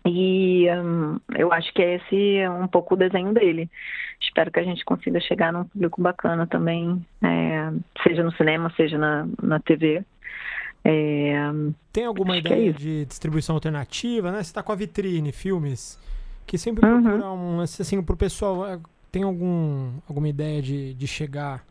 [0.05, 3.69] E um, eu acho que é esse um pouco o desenho dele.
[4.21, 7.71] Espero que a gente consiga chegar num público bacana também, é,
[8.03, 10.03] seja no cinema, seja na, na TV.
[10.83, 11.35] É,
[11.91, 14.37] Tem alguma é ideia é de distribuição alternativa, né?
[14.37, 15.99] Você está com a vitrine, filmes,
[16.45, 17.01] que sempre uhum.
[17.01, 18.79] procura um, assim, pro pessoal, é,
[19.11, 21.65] tem algum, alguma ideia de, de chegar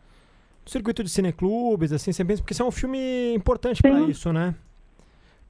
[0.63, 4.31] no circuito de cineclubes, assim, você pensa, porque isso é um filme importante para isso,
[4.31, 4.53] né?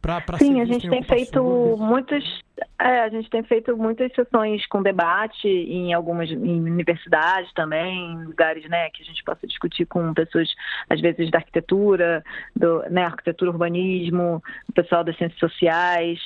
[0.01, 1.43] Pra, pra Sim, a gente tem feito
[1.77, 2.41] muitos,
[2.79, 8.25] é, a gente tem feito muitas sessões com debate em algumas em universidades também, em
[8.25, 10.47] lugares, né, que a gente possa discutir com pessoas,
[10.89, 12.23] às vezes da arquitetura,
[12.55, 14.41] do, né, arquitetura, urbanismo,
[14.73, 16.19] pessoal das ciências sociais,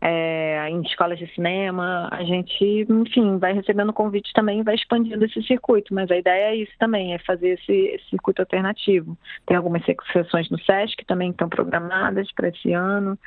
[0.00, 2.08] é, em escolas de cinema.
[2.10, 5.92] A gente, enfim, vai recebendo convites também, e vai expandindo esse circuito.
[5.92, 9.16] Mas a ideia é isso também, é fazer esse, esse circuito alternativo.
[9.46, 13.18] Tem algumas sessões no SESC também estão programadas para esse ano.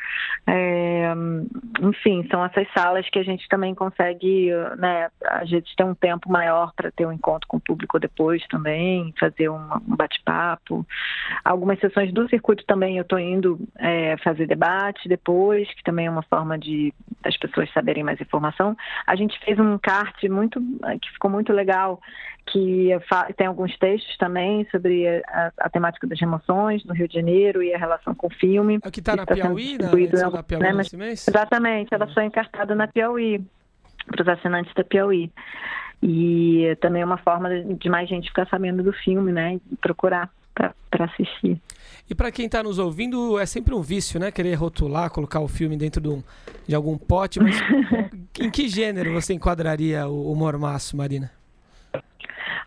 [0.47, 1.11] É,
[1.81, 6.31] enfim, são essas salas que a gente também consegue, né, a gente tem um tempo
[6.31, 10.85] maior para ter um encontro com o público depois também, fazer um, um bate-papo.
[11.43, 16.11] Algumas sessões do circuito também eu estou indo é, fazer debate depois, que também é
[16.11, 18.75] uma forma de das pessoas saberem mais informação.
[19.05, 20.59] A gente fez um cart muito
[21.01, 21.99] que ficou muito legal,
[22.47, 22.89] que
[23.37, 27.73] tem alguns textos também sobre a, a temática das emoções no Rio de Janeiro e
[27.73, 28.79] a relação com o filme.
[28.83, 30.07] É que está na tá Piauí, da Piauí
[30.59, 30.73] né?
[30.97, 31.27] mês?
[31.27, 33.43] Exatamente, ela foi encartada na Piauí,
[34.07, 35.31] para os assinantes da Piauí.
[36.01, 39.59] E também é uma forma de mais gente ficar sabendo do filme, né?
[39.71, 41.61] E procurar para assistir.
[42.09, 44.31] E para quem está nos ouvindo, é sempre um vício, né?
[44.31, 46.23] Querer rotular, colocar o filme dentro de, um,
[46.67, 47.39] de algum pote.
[47.39, 47.55] Mas
[48.39, 51.31] em que gênero você enquadraria o, o Mormaço, Marina?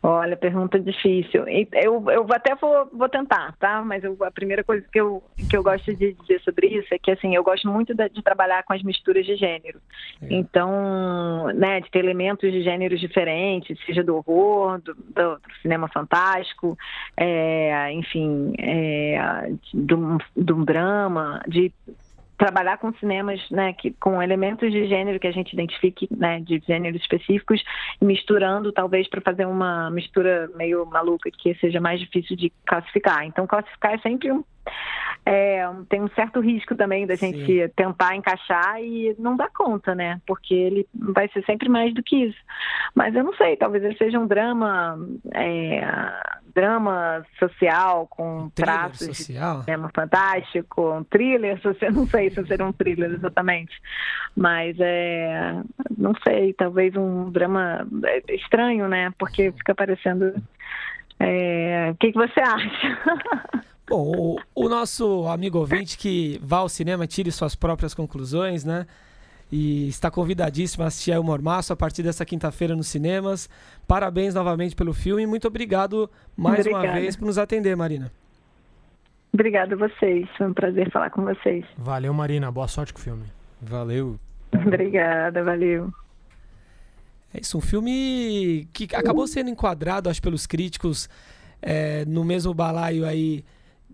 [0.03, 1.45] Olha, pergunta difícil.
[1.73, 3.83] Eu, eu até vou, vou tentar, tá?
[3.83, 6.99] Mas eu, a primeira coisa que eu, que eu gosto de dizer sobre isso é
[6.99, 9.81] que, assim, eu gosto muito de, de trabalhar com as misturas de gênero.
[10.23, 10.27] É.
[10.31, 16.77] Então, né, de ter elementos de gêneros diferentes, seja do horror, do, do, cinema fantástico,
[17.17, 21.73] é, enfim, é, de, um, de um drama, de
[22.37, 26.62] trabalhar com cinemas, né, que, com elementos de gênero que a gente identifique, né, de
[26.66, 27.62] gêneros específicos,
[28.01, 33.25] misturando talvez para fazer uma mistura meio maluca que seja mais difícil de classificar.
[33.25, 34.44] Então, classificar é sempre um
[35.27, 37.68] é, tem um certo risco também da gente Sim.
[37.74, 40.20] tentar encaixar e não dar conta, né?
[40.27, 42.38] Porque ele vai ser sempre mais do que isso.
[42.94, 44.98] Mas eu não sei, talvez ele seja um drama,
[45.33, 45.83] é,
[46.55, 49.62] drama social com um traços social.
[49.62, 53.74] de fantástico, um thriller social, não sei se seria um thriller exatamente,
[54.37, 55.55] mas é,
[55.96, 59.11] não sei, talvez um drama é, estranho, né?
[59.18, 60.35] Porque fica parecendo
[61.18, 63.64] é, o que, que você acha?
[63.88, 68.87] Bom, o, o, nosso amigo ouvinte que vá ao cinema tire suas próprias conclusões, né?
[69.53, 73.49] E está convidadíssimo a assistir ao Mormaço a partir dessa quinta-feira nos cinemas.
[73.87, 76.85] Parabéns novamente pelo filme e muito obrigado mais Obrigada.
[76.85, 78.11] uma vez por nos atender, Marina.
[79.33, 81.64] Obrigada a vocês, foi um prazer falar com vocês.
[81.77, 83.25] Valeu, Marina, boa sorte com o filme.
[83.61, 84.18] Valeu.
[84.55, 85.92] Obrigada, valeu.
[87.35, 91.09] É isso, um filme que acabou sendo enquadrado, acho, pelos críticos
[91.61, 93.44] é, no mesmo balaio aí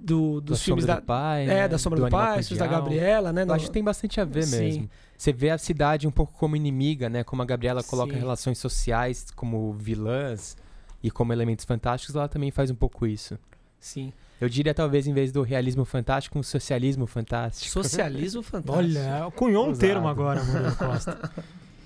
[0.02, 1.68] do, dos da filmes da, do pai, é, né?
[1.68, 3.44] da Sombra do, do Pai, da Gabriela, né?
[3.44, 4.58] Eu acho que tem bastante a ver Sim.
[4.58, 4.90] mesmo.
[5.16, 7.22] Você vê a cidade um pouco como inimiga, né?
[7.22, 8.18] Como a Gabriela coloca Sim.
[8.18, 10.56] relações sociais como vilãs
[11.02, 13.38] e como elementos fantásticos, ela também faz um pouco isso.
[13.78, 14.12] Sim.
[14.40, 17.70] Eu diria talvez em vez do realismo fantástico, um socialismo fantástico.
[17.70, 18.78] Socialismo fantástico.
[18.78, 21.30] Olha, cunhou um termo agora, Murilo Costa.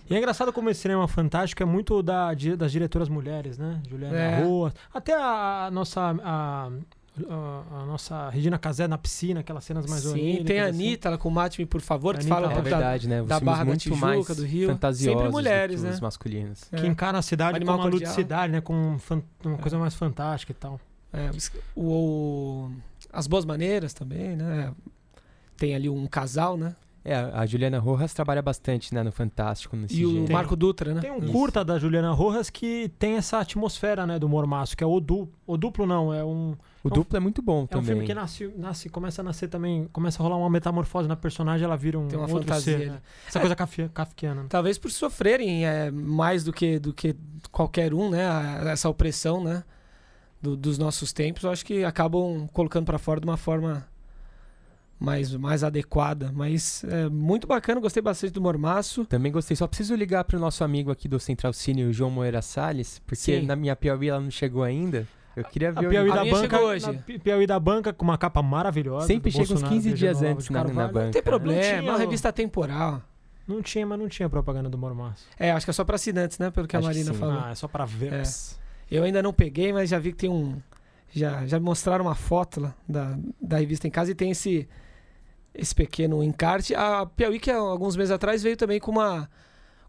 [0.08, 3.80] E é engraçado como esse cinema fantástico é muito da, das diretoras mulheres, né?
[3.88, 4.44] Juliana é.
[4.44, 4.72] Rua.
[4.92, 6.14] Até a, a nossa.
[6.22, 6.70] A,
[7.28, 10.74] a, a, nossa Regina Casé na piscina, aquelas cenas mais Sim, tem a assim.
[10.74, 11.12] Anitta, assim.
[11.14, 13.22] ela com Mate-me, por favor, que fala é verdade, né?
[13.22, 14.78] da Barra da Tijuca, do Rio.
[14.94, 15.96] Sempre mulheres, né?
[16.00, 16.64] masculinos.
[16.64, 16.86] Que é.
[16.86, 18.60] encara a cidade Animal com uma ludicidade, né?
[18.60, 18.98] Com
[19.44, 20.80] uma coisa mais fantástica e tal.
[21.12, 21.30] É,
[21.76, 22.70] o, o,
[23.12, 24.72] as boas maneiras também, né?
[25.56, 26.74] Tem ali um casal, né?
[27.04, 29.76] É, a Juliana Rojas trabalha bastante né, no Fantástico.
[29.76, 31.02] Nesse e o Marco Dutra, né?
[31.02, 31.32] Tem um Isso.
[31.32, 35.30] curta da Juliana Rojas que tem essa atmosfera né, do mormaço, que é o duplo.
[35.46, 36.56] O duplo não, é um.
[36.84, 37.78] O é um, duplo é muito bom é também.
[37.78, 41.08] É um filme que nasce, nasce, começa a nascer também, começa a rolar uma metamorfose
[41.08, 42.78] na personagem, ela vira um tem uma outro fantasia.
[42.78, 42.90] ser.
[42.90, 43.00] Né?
[43.26, 44.42] Essa é, coisa kafkiana.
[44.42, 44.46] Né?
[44.50, 47.16] Talvez por sofrerem é, mais do que, do que
[47.50, 48.22] qualquer um, né?
[48.70, 49.64] Essa opressão, né?
[50.42, 53.88] Do, dos nossos tempos, eu acho que acabam colocando para fora de uma forma
[55.00, 56.30] mais, mais adequada.
[56.34, 59.06] Mas é muito bacana, gostei bastante do Mormaço.
[59.06, 59.56] Também gostei.
[59.56, 63.00] Só preciso ligar para o nosso amigo aqui do Central Cine, o João Moreira Salles,
[63.06, 63.46] porque Sim.
[63.46, 65.08] na minha Piauí ela não chegou ainda.
[65.36, 66.92] Eu queria ver a Piauí da banca hoje.
[67.22, 69.06] Piauí da banca com uma capa maravilhosa.
[69.06, 71.04] Sempre chega uns 15 dias antes na, na banca.
[71.04, 73.02] Não tem problema, não tinha, uma revista temporal.
[73.46, 75.26] Não tinha, mas não tinha propaganda do Mormaço.
[75.38, 76.50] É, acho que é só para assinantes, né?
[76.50, 77.38] Pelo que acho a Marina falou.
[77.38, 78.12] Ah, é só para ver.
[78.12, 78.22] É.
[78.90, 80.56] Eu ainda não peguei, mas já vi que tem um.
[81.12, 84.68] Já, já me mostraram uma foto lá da, da revista em casa e tem esse
[85.54, 86.74] esse pequeno encarte.
[86.74, 89.30] A Piauí, que há alguns meses atrás, veio também com, uma,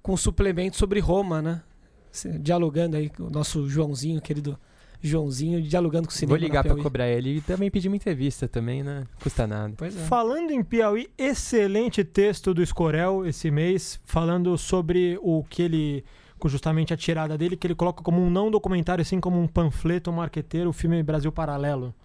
[0.01, 1.61] com um suplemento sobre Roma, né?
[2.39, 4.57] Dialogando aí com o nosso Joãozinho, querido
[5.01, 6.37] Joãozinho, dialogando com o cinema.
[6.37, 9.05] Vou ligar para cobrar ele e também pedir uma entrevista também, né?
[9.21, 9.73] Custa nada.
[9.85, 9.89] É.
[9.89, 16.05] Falando em Piauí, excelente texto do Escorel esse mês, falando sobre o que ele
[16.37, 19.47] com justamente a tirada dele, que ele coloca como um não documentário, assim como um
[19.47, 21.95] panfleto um marqueteiro, o filme Brasil Paralelo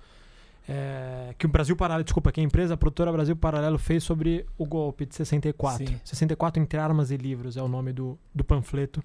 [0.68, 4.46] é, que o Brasil Paralelo, desculpa, que a empresa a produtora Brasil Paralelo fez sobre
[4.56, 5.84] o golpe de 64.
[5.84, 6.00] Sim.
[6.04, 9.02] 64 entre armas e livros é o nome do, do panfleto.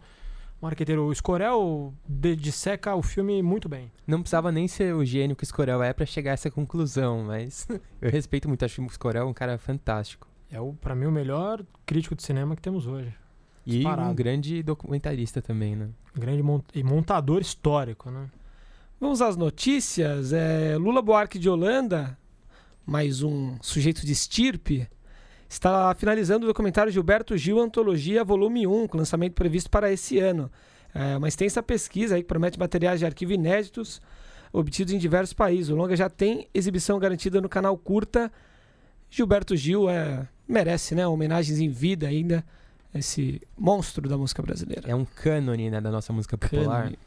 [0.65, 1.93] O marqueteiro Escorel
[2.39, 3.91] disseca o filme muito bem.
[4.07, 7.25] Não precisava nem ser o gênio que o Escorel é para chegar a essa conclusão,
[7.25, 7.67] mas
[8.01, 10.27] eu respeito muito, acho que o Escorel é um cara fantástico.
[10.49, 13.13] É, o para mim, o melhor crítico de cinema que temos hoje.
[13.63, 14.09] E Disparado.
[14.09, 15.89] um grande documentarista também, né?
[16.15, 18.27] Grande mont e montador histórico, né?
[18.99, 20.33] Vamos às notícias.
[20.33, 22.17] É, Lula Buarque de Holanda,
[22.83, 24.89] mais um sujeito de estirpe,
[25.55, 30.51] está finalizando o documentário Gilberto Gil Antologia Volume 1, com lançamento previsto para esse ano.
[30.93, 34.01] É uma extensa pesquisa aí que promete materiais de arquivo inéditos
[34.51, 35.69] obtidos em diversos países.
[35.69, 38.31] O longa já tem exibição garantida no canal Curta.
[39.09, 42.43] Gilberto Gil é, merece né, homenagens em vida ainda,
[42.93, 44.89] esse monstro da música brasileira.
[44.89, 46.83] É um cânone né, da nossa música popular.
[46.83, 46.99] Cânone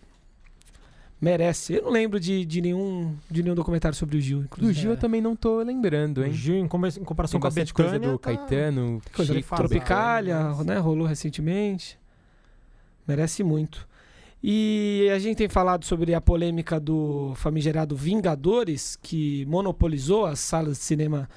[1.20, 1.74] merece.
[1.74, 4.40] Eu não lembro de, de, nenhum, de nenhum documentário sobre o Gil.
[4.42, 4.72] Inclusive.
[4.72, 4.94] Do Gil é.
[4.94, 6.30] eu também não tô lembrando, hein?
[6.30, 8.34] O Gil, em, em comparação Tem com a Betânia, coisa do tá...
[8.34, 10.78] Caetano, coisa Chico, Tropicália, né?
[10.78, 11.98] Rolou recentemente.
[13.06, 13.86] Merece muito.
[14.42, 20.78] E a gente tem falado sobre a polêmica do famigerado Vingadores, que monopolizou as salas
[20.78, 21.28] de cinema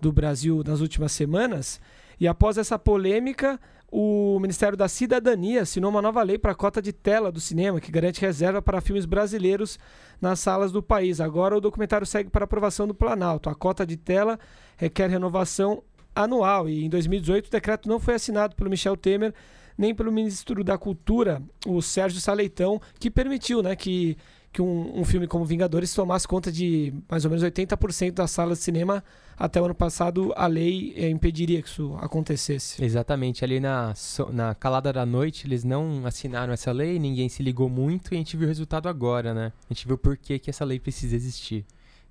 [0.00, 1.80] do Brasil nas últimas semanas.
[2.18, 6.82] E após essa polêmica, o Ministério da Cidadania assinou uma nova lei para a cota
[6.82, 9.78] de tela do cinema, que garante reserva para filmes brasileiros
[10.20, 11.20] nas salas do país.
[11.20, 13.48] Agora o documentário segue para aprovação do Planalto.
[13.48, 14.38] A cota de tela
[14.76, 15.82] requer renovação
[16.14, 19.32] anual e em 2018 o decreto não foi assinado pelo Michel Temer
[19.78, 24.16] nem pelo ministro da Cultura, o Sérgio Saleitão, que permitiu né, que,
[24.52, 28.58] que um, um filme como Vingadores tomasse conta de mais ou menos 80% das salas
[28.58, 29.04] de cinema.
[29.36, 32.82] Até o ano passado, a lei eh, impediria que isso acontecesse.
[32.84, 33.44] Exatamente.
[33.44, 33.94] Ali na,
[34.32, 38.18] na calada da noite, eles não assinaram essa lei, ninguém se ligou muito e a
[38.18, 39.52] gente viu o resultado agora, né?
[39.70, 41.64] A gente viu por que, que essa lei precisa existir.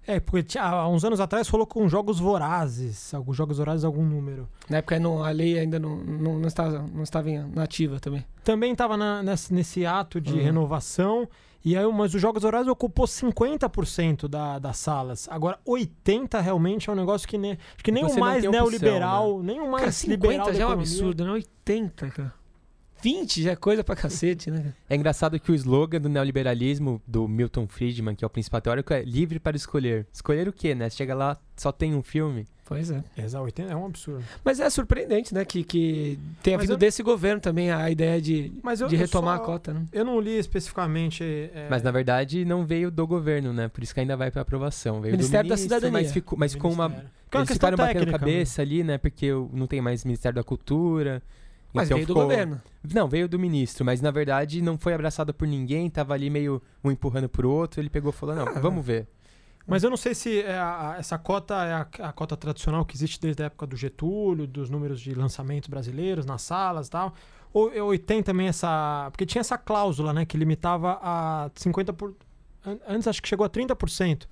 [0.06, 3.14] É, porque há uns anos atrás rolou com jogos vorazes.
[3.14, 4.48] Alguns jogos vorazes, algum número.
[4.70, 8.24] Na época, não, a lei ainda não, não, não, estava, não estava nativa também.
[8.42, 10.44] Também estava nesse, nesse ato de Uhum.
[10.44, 11.28] renovação.
[11.64, 15.28] E aí, mas os jogos vorazes ocupou 50% da, das salas.
[15.30, 18.49] Agora, 80% realmente é um negócio que, nem acho que nem Você o mais tem
[18.49, 21.32] opção, neoliberal, nem o mais Cara, 50 liberal da já é um absurdo, né?
[21.32, 22.34] 80, cara.
[23.02, 24.74] 20 já é coisa pra cacete, né?
[24.89, 28.93] É engraçado que o slogan do neoliberalismo do Milton Friedman, que é o principal teórico,
[28.93, 30.06] é livre para escolher.
[30.12, 30.89] Escolher o quê, né?
[30.89, 32.45] Você chega lá, só tem um filme.
[32.66, 33.02] Pois é.
[33.18, 34.24] Exato, 80 é um absurdo.
[34.43, 35.45] Mas é surpreendente, né?
[35.45, 38.95] Que, que tenha Mas vindo eu- desse governo também a ideia de, Mas eu- de
[38.95, 39.86] eu retomar só- a cota, né?
[39.93, 41.24] Eu não li especificamente.
[41.24, 43.70] é, Mas na verdade não veio do governo, né?
[43.70, 45.00] Por isso que ainda vai para aprovação.
[45.00, 45.91] Veio Ministério do da Cidadania.
[45.93, 46.93] Mas, ficou, mas com uma.
[47.32, 48.98] É Eles ficaram batendo técnica, cabeça ali, né?
[48.98, 51.22] Porque não tem mais Ministério da Cultura.
[51.74, 52.61] Mas então veio do ficou- governo.
[52.93, 56.61] Não, veio do ministro, mas na verdade não foi abraçado por ninguém, tava ali meio
[56.84, 59.07] um empurrando pro outro, ele pegou e falou, não, Ah, vamos ver.
[59.70, 62.95] Mas eu não sei se é a- essa cota é a, a cota tradicional que
[62.95, 67.13] existe desde a época do Getúlio, dos números de lançamentos brasileiros nas salas e tal.
[67.53, 69.09] Ou, ou tem também essa.
[69.11, 70.26] Porque tinha essa cláusula, né?
[70.26, 71.93] Que limitava a 50%.
[71.93, 72.15] Por,
[72.65, 74.26] an- antes acho que chegou a 30%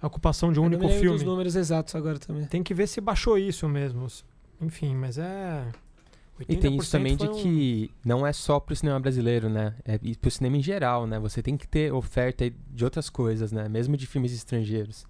[0.00, 1.10] a ocupação de um Eu único filme.
[1.18, 2.46] dos números exatos agora também.
[2.46, 4.06] Tem que ver se baixou isso mesmo.
[4.60, 5.66] Enfim, mas é.
[6.48, 9.74] E tem isso também de foi um- que não é só pro cinema brasileiro, né?
[9.84, 11.18] É pro cinema em geral, né?
[11.20, 13.68] Você tem que ter oferta de outras coisas, né?
[13.68, 15.06] Mesmo de filmes estrangeiros.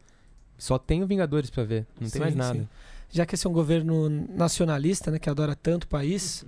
[0.58, 2.58] Só tem o Vingadores pra ver, não Sim, tem mais nada.
[2.58, 2.68] sim.
[3.10, 5.18] Já que esse é um governo nacionalista, né?
[5.18, 6.44] Que adora tanto o país,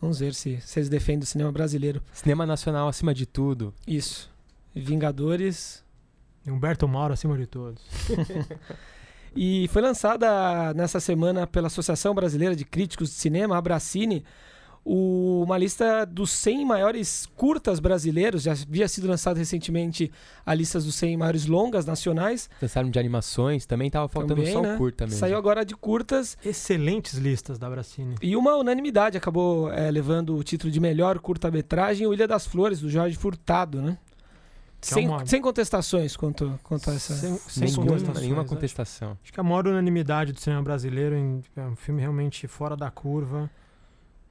[0.00, 2.02] vamos ver se, se eles defendem o cinema brasileiro.
[2.12, 3.72] Cinema nacional acima de tudo.
[3.86, 4.30] Isso.
[4.74, 5.84] Vingadores.
[6.46, 7.82] Humberto Mauro acima de todos.
[9.40, 14.24] E foi lançada nessa semana pela Associação Brasileira de Críticos de Cinema, a Abracine,
[14.84, 18.42] o- uma lista dos 100 maiores curtas brasileiros.
[18.42, 20.10] Já havia sido lançada recentemente
[20.44, 22.50] a lista dos 100 maiores longas nacionais.
[22.60, 24.74] Lançaram de animações, também tava faltando Também, só né?
[24.74, 25.20] o curta mesmo.
[25.20, 28.16] Saiu agora de curtas Excelentes listas da Bracine.
[28.20, 32.80] e uma unanimidade acabou eh, levando o título de melhor curta-metragem, o Ilha das Flores,
[32.80, 33.98] do Jorge Furtado, né?
[34.80, 37.12] Que é Sem, uma- sem contestações quanto, quanto a essa.
[37.14, 38.48] Sem, sem Nenhuma, contestações, nenhuma acho.
[38.48, 39.18] contestação.
[39.22, 42.90] Acho que a maior unanimidade do cinema brasileiro em- é um filme realmente fora da
[42.90, 43.50] curva.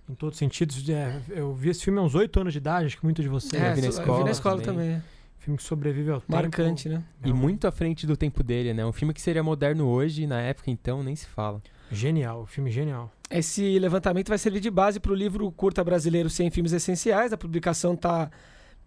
[0.10, 0.88] Em todos os sentidos.
[0.88, 3.28] É, eu vi esse filme há uns oito anos de idade, acho que muito de
[3.28, 3.62] vocês.
[3.62, 4.86] É, eu vi na eu vi escola na escola também.
[4.91, 4.95] também.
[4.95, 5.18] é.
[5.38, 6.32] Filme que sobrevive ao tempo.
[6.32, 7.04] Marcante, né?
[7.26, 8.86] E muito à frente do tempo dele, né?
[8.86, 11.62] Um filme que seria moderno hoje, na época então, nem se fala.
[11.91, 13.12] Genial, filme genial.
[13.30, 17.32] Esse levantamento vai servir de base para o livro Curta Brasileiro 100 Filmes Essenciais.
[17.34, 18.30] A publicação está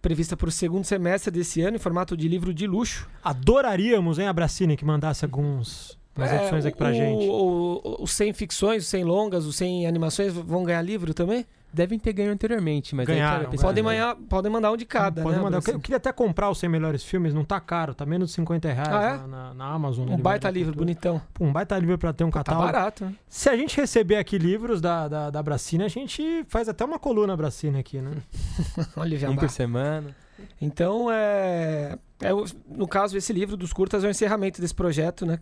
[0.01, 3.07] prevista para o segundo semestre desse ano, em formato de livro de luxo.
[3.23, 7.25] Adoraríamos, hein, a Bracine, que mandasse alguns umas É, opções aqui pra o, gente.
[8.01, 11.45] Os 100 ficções, os 100 longas, os 100 animações vão ganhar livro também?
[11.73, 14.85] Devem ter ganho anteriormente, mas Ganharam, aí, cara, pesquisa- Podem, manhar, podem mandar um de
[14.85, 15.37] cada, né?
[15.37, 15.61] mandar.
[15.67, 18.71] Eu, queria até comprar os 100 melhores filmes, não tá caro, tá menos de 50
[18.73, 19.17] reais Ah, é?
[19.19, 20.09] na, na- na Amazon.
[20.09, 21.21] Um baita livro, bonitão.
[21.33, 22.65] Pô, um baita livro pra ter um Tá catálogo.
[22.71, 23.15] barato, né?
[23.29, 26.99] Se a gente receber aqui livros da, da, da Bracine, a gente faz até uma
[26.99, 28.11] coluna Bracine aqui, né?
[28.97, 30.13] Olha, já Um por semana.
[30.59, 32.29] Então, é, é
[32.67, 35.39] no caso, esse livro dos curtas é o encerramento desse projeto, né?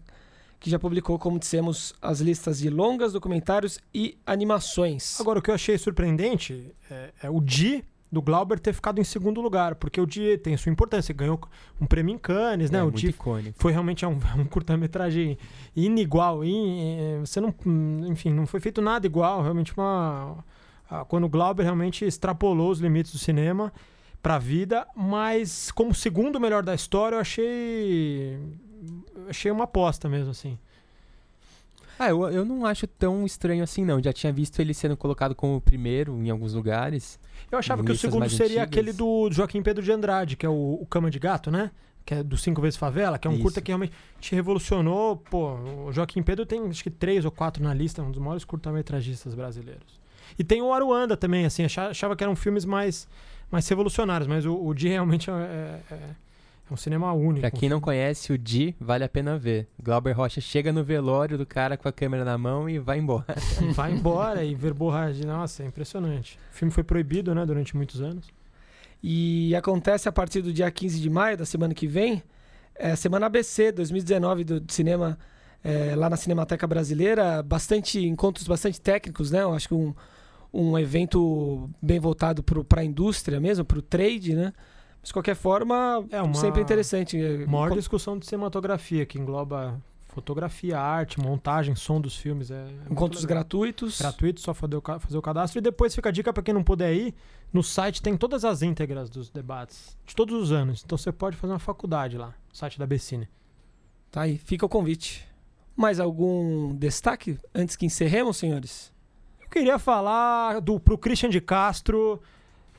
[0.60, 5.20] Que já publicou, como dissemos, as listas de longas, documentários e animações.
[5.22, 9.03] Agora, o que eu achei surpreendente é, é o Di do Glauber ter ficado em
[9.03, 11.39] segundo lugar, porque o Di tem sua importância, ganhou
[11.80, 12.80] um prêmio em Cannes, né?
[12.80, 13.14] é, o muito Di
[13.55, 15.38] foi realmente um, um curta-metragem
[15.76, 20.43] inigual, in- eh, você não, hum, enfim, não foi feito nada igual, realmente uma
[21.07, 23.72] quando o Glauber realmente extrapolou os limites do cinema
[24.24, 28.39] para a vida, mas como segundo melhor da história, eu achei
[29.30, 30.57] achei uma aposta mesmo assim.
[31.97, 34.01] Ah, eu, eu não acho tão estranho assim, não.
[34.01, 37.19] Já tinha visto ele sendo colocado como o primeiro em alguns lugares.
[37.51, 38.63] Eu achava que o segundo seria antigas.
[38.63, 41.71] aquele do Joaquim Pedro de Andrade, que é o, o Cama de Gato, né?
[42.05, 43.43] Que é do Cinco Vezes Favela, que é um Isso.
[43.43, 45.17] curta que realmente te revolucionou.
[45.17, 45.55] Pô,
[45.88, 49.36] o Joaquim Pedro tem acho que três ou quatro na lista, um dos maiores curta-metragistas
[49.36, 49.99] brasileiros.
[50.38, 53.09] E tem o Aruanda também, assim, achava, achava que eram filmes mais,
[53.51, 56.15] mais revolucionários, mas o, o Di realmente é, é-
[56.70, 57.41] é- um cinema único.
[57.41, 59.67] Pra quem não conhece o Di, vale a pena ver.
[59.82, 63.26] Glauber Rocha chega no velório do cara com a câmera na mão e vai embora.
[63.76, 65.26] Vai embora e verborragem.
[65.26, 66.39] Nossa, é impressionante.
[66.51, 68.28] O filme foi proibido, né, durante muitos anos.
[69.01, 72.22] E acontece a partir do dia 15 de maio da semana que vem,
[72.76, 75.17] é a Semana ABC 2019 do cinema
[75.63, 79.43] é, lá na Cinemateca Brasileira, bastante encontros bastante técnicos, né?
[79.43, 79.93] Eu acho que um,
[80.53, 84.53] um evento bem voltado para a indústria mesmo, para o trade, né?
[85.01, 87.17] Mas, de qualquer forma, É uma- sempre interessante.
[87.47, 89.79] Maior Com- discussão de cinematografia, que engloba
[90.09, 92.51] fotografia, arte, montagem, som dos filmes.
[92.51, 93.99] É, é Encontros gratuitos.
[94.01, 95.59] gratuito, só fazer o, fazer o cadastro.
[95.59, 97.13] E depois fica a dica para quem não puder ir,
[97.53, 100.81] no site tem todas as íntegras dos debates, de todos os anos.
[100.83, 103.29] Então você pode fazer uma faculdade lá, no site da Becine.
[104.11, 105.25] Tá aí, fica o convite.
[105.75, 108.91] Mais algum destaque antes que encerremos, senhores?
[109.41, 112.19] Eu queria falar do, pro Christian de Castro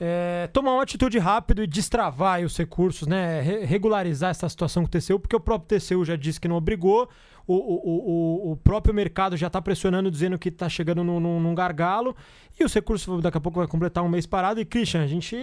[0.02, 3.42] é, tomar uma atitude rápida e destravar os recursos, né?
[3.42, 6.56] Re- regularizar essa situação com o TCU, porque o próprio TCU já disse que não
[6.56, 7.06] obrigou,
[7.46, 11.54] o, o, o, o próprio mercado já está pressionando, dizendo que está chegando num, num-
[11.54, 12.16] gargalo,
[12.58, 14.58] e os recursos daqui a pouco vai completar um mês parado.
[14.60, 15.36] E, Christian, a gente.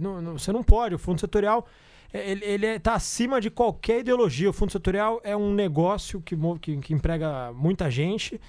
[0.00, 1.66] não- não- você não pode, o fundo setorial.
[2.12, 4.48] é, Ele, está acima de qualquer ideologia.
[4.48, 8.40] O fundo setorial é um negócio que, que, que emprega muita gente,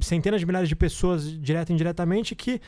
[0.00, 2.60] centenas de milhares de pessoas, direta e indiretamente, que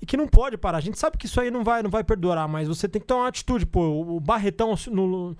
[0.00, 0.78] e que não pode parar.
[0.78, 3.06] A gente sabe que isso aí não vai, não vai perdurar, mas você tem que
[3.06, 3.64] tomar uma atitude.
[3.66, 3.80] Pô,
[4.16, 5.36] o Barretão, no,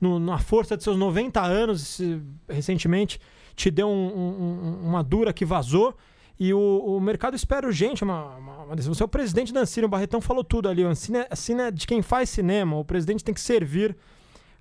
[0.00, 2.00] no- na força de seus 90 anos,
[2.48, 3.20] recentemente,
[3.54, 4.42] te deu um- um-
[4.84, 5.94] um- uma dura que vazou.
[6.40, 6.58] E o,
[6.96, 8.76] o mercado espera urgente uma, uma, uma.
[8.76, 10.84] Você é o presidente da Ancine, o Barretão falou tudo ali.
[10.84, 12.76] A Ancine, Ancine é de quem faz cinema.
[12.78, 13.96] O presidente tem que servir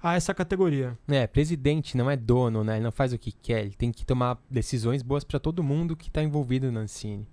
[0.02, 0.98] a essa categoria.
[1.08, 2.78] É, presidente não é dono, né?
[2.78, 3.62] Ele não faz o que quer.
[3.66, 7.28] Ele tem que tomar decisões boas para todo mundo que tá envolvido na Ancine.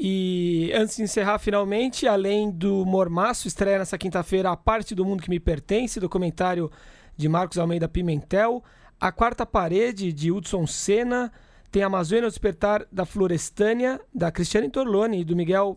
[0.00, 5.22] E antes de encerrar, finalmente, além do Mormaço, estreia nessa quinta-feira A Parte do Mundo
[5.22, 6.70] que Me Pertence, documentário
[7.16, 8.62] de Marcos Almeida Pimentel.
[9.00, 11.32] A Quarta Parede, de Hudson Senna.
[11.70, 15.76] Tem Amazônia ao Despertar da Florestânia, da Cristiane Torlone e do Miguel,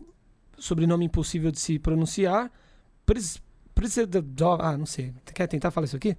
[0.56, 2.50] sobrenome impossível de se pronunciar.
[3.04, 3.42] Pris,
[3.74, 5.12] Priseldov- ah, não sei.
[5.34, 6.16] Quer tentar falar isso aqui?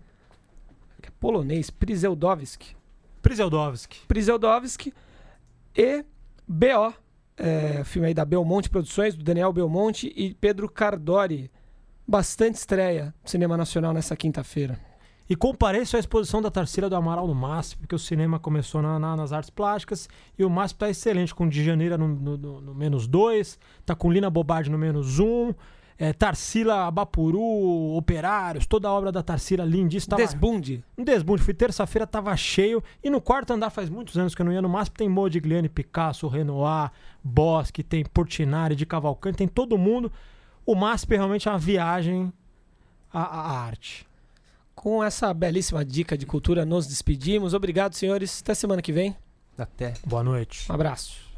[1.02, 1.70] É polonês.
[1.70, 2.76] Prizeldowski.
[3.22, 4.02] Prizeldovski.
[4.08, 4.94] Prizeldowski
[5.76, 6.04] e
[6.48, 6.94] BO,
[7.38, 11.50] é, filme aí da Belmonte Produções, do Daniel Belmonte e Pedro Cardori.
[12.08, 14.78] Bastante estreia no cinema nacional nessa quinta-feira.
[15.30, 19.00] E compareço à exposição da Tarsila do Amaral no MASP, porque o cinema começou na-
[19.00, 22.62] na- nas artes plásticas e o MASP tá excelente, com De Janeiro no, no- no-
[22.62, 25.54] no menos dois, tá com Lina Bobardi no menos um,
[26.04, 30.18] é, Tarsila, Abapuru, Operários, toda a obra da Tarsila lindíssima.
[30.18, 30.84] Tava- Desbunde.
[30.98, 32.84] Um desbunde, fui terça-feira, tava cheio.
[33.02, 35.70] E no quarto andar, faz muitos anos que eu não ia no MASP, tem Modigliani,
[35.70, 36.92] Picasso, Renoir,
[37.24, 40.12] Bosque, tem Portinari, de Cavalcante, tem todo mundo.
[40.66, 42.32] O MASP realmente é uma viagem
[43.14, 44.06] à, à arte.
[44.76, 47.54] Com essa belíssima dica de cultura, nos despedimos.
[47.54, 48.42] Obrigado, senhores.
[48.42, 49.16] Até semana que vem.
[49.58, 49.94] Até.
[50.06, 50.70] Boa noite.
[50.70, 51.33] Um abraço.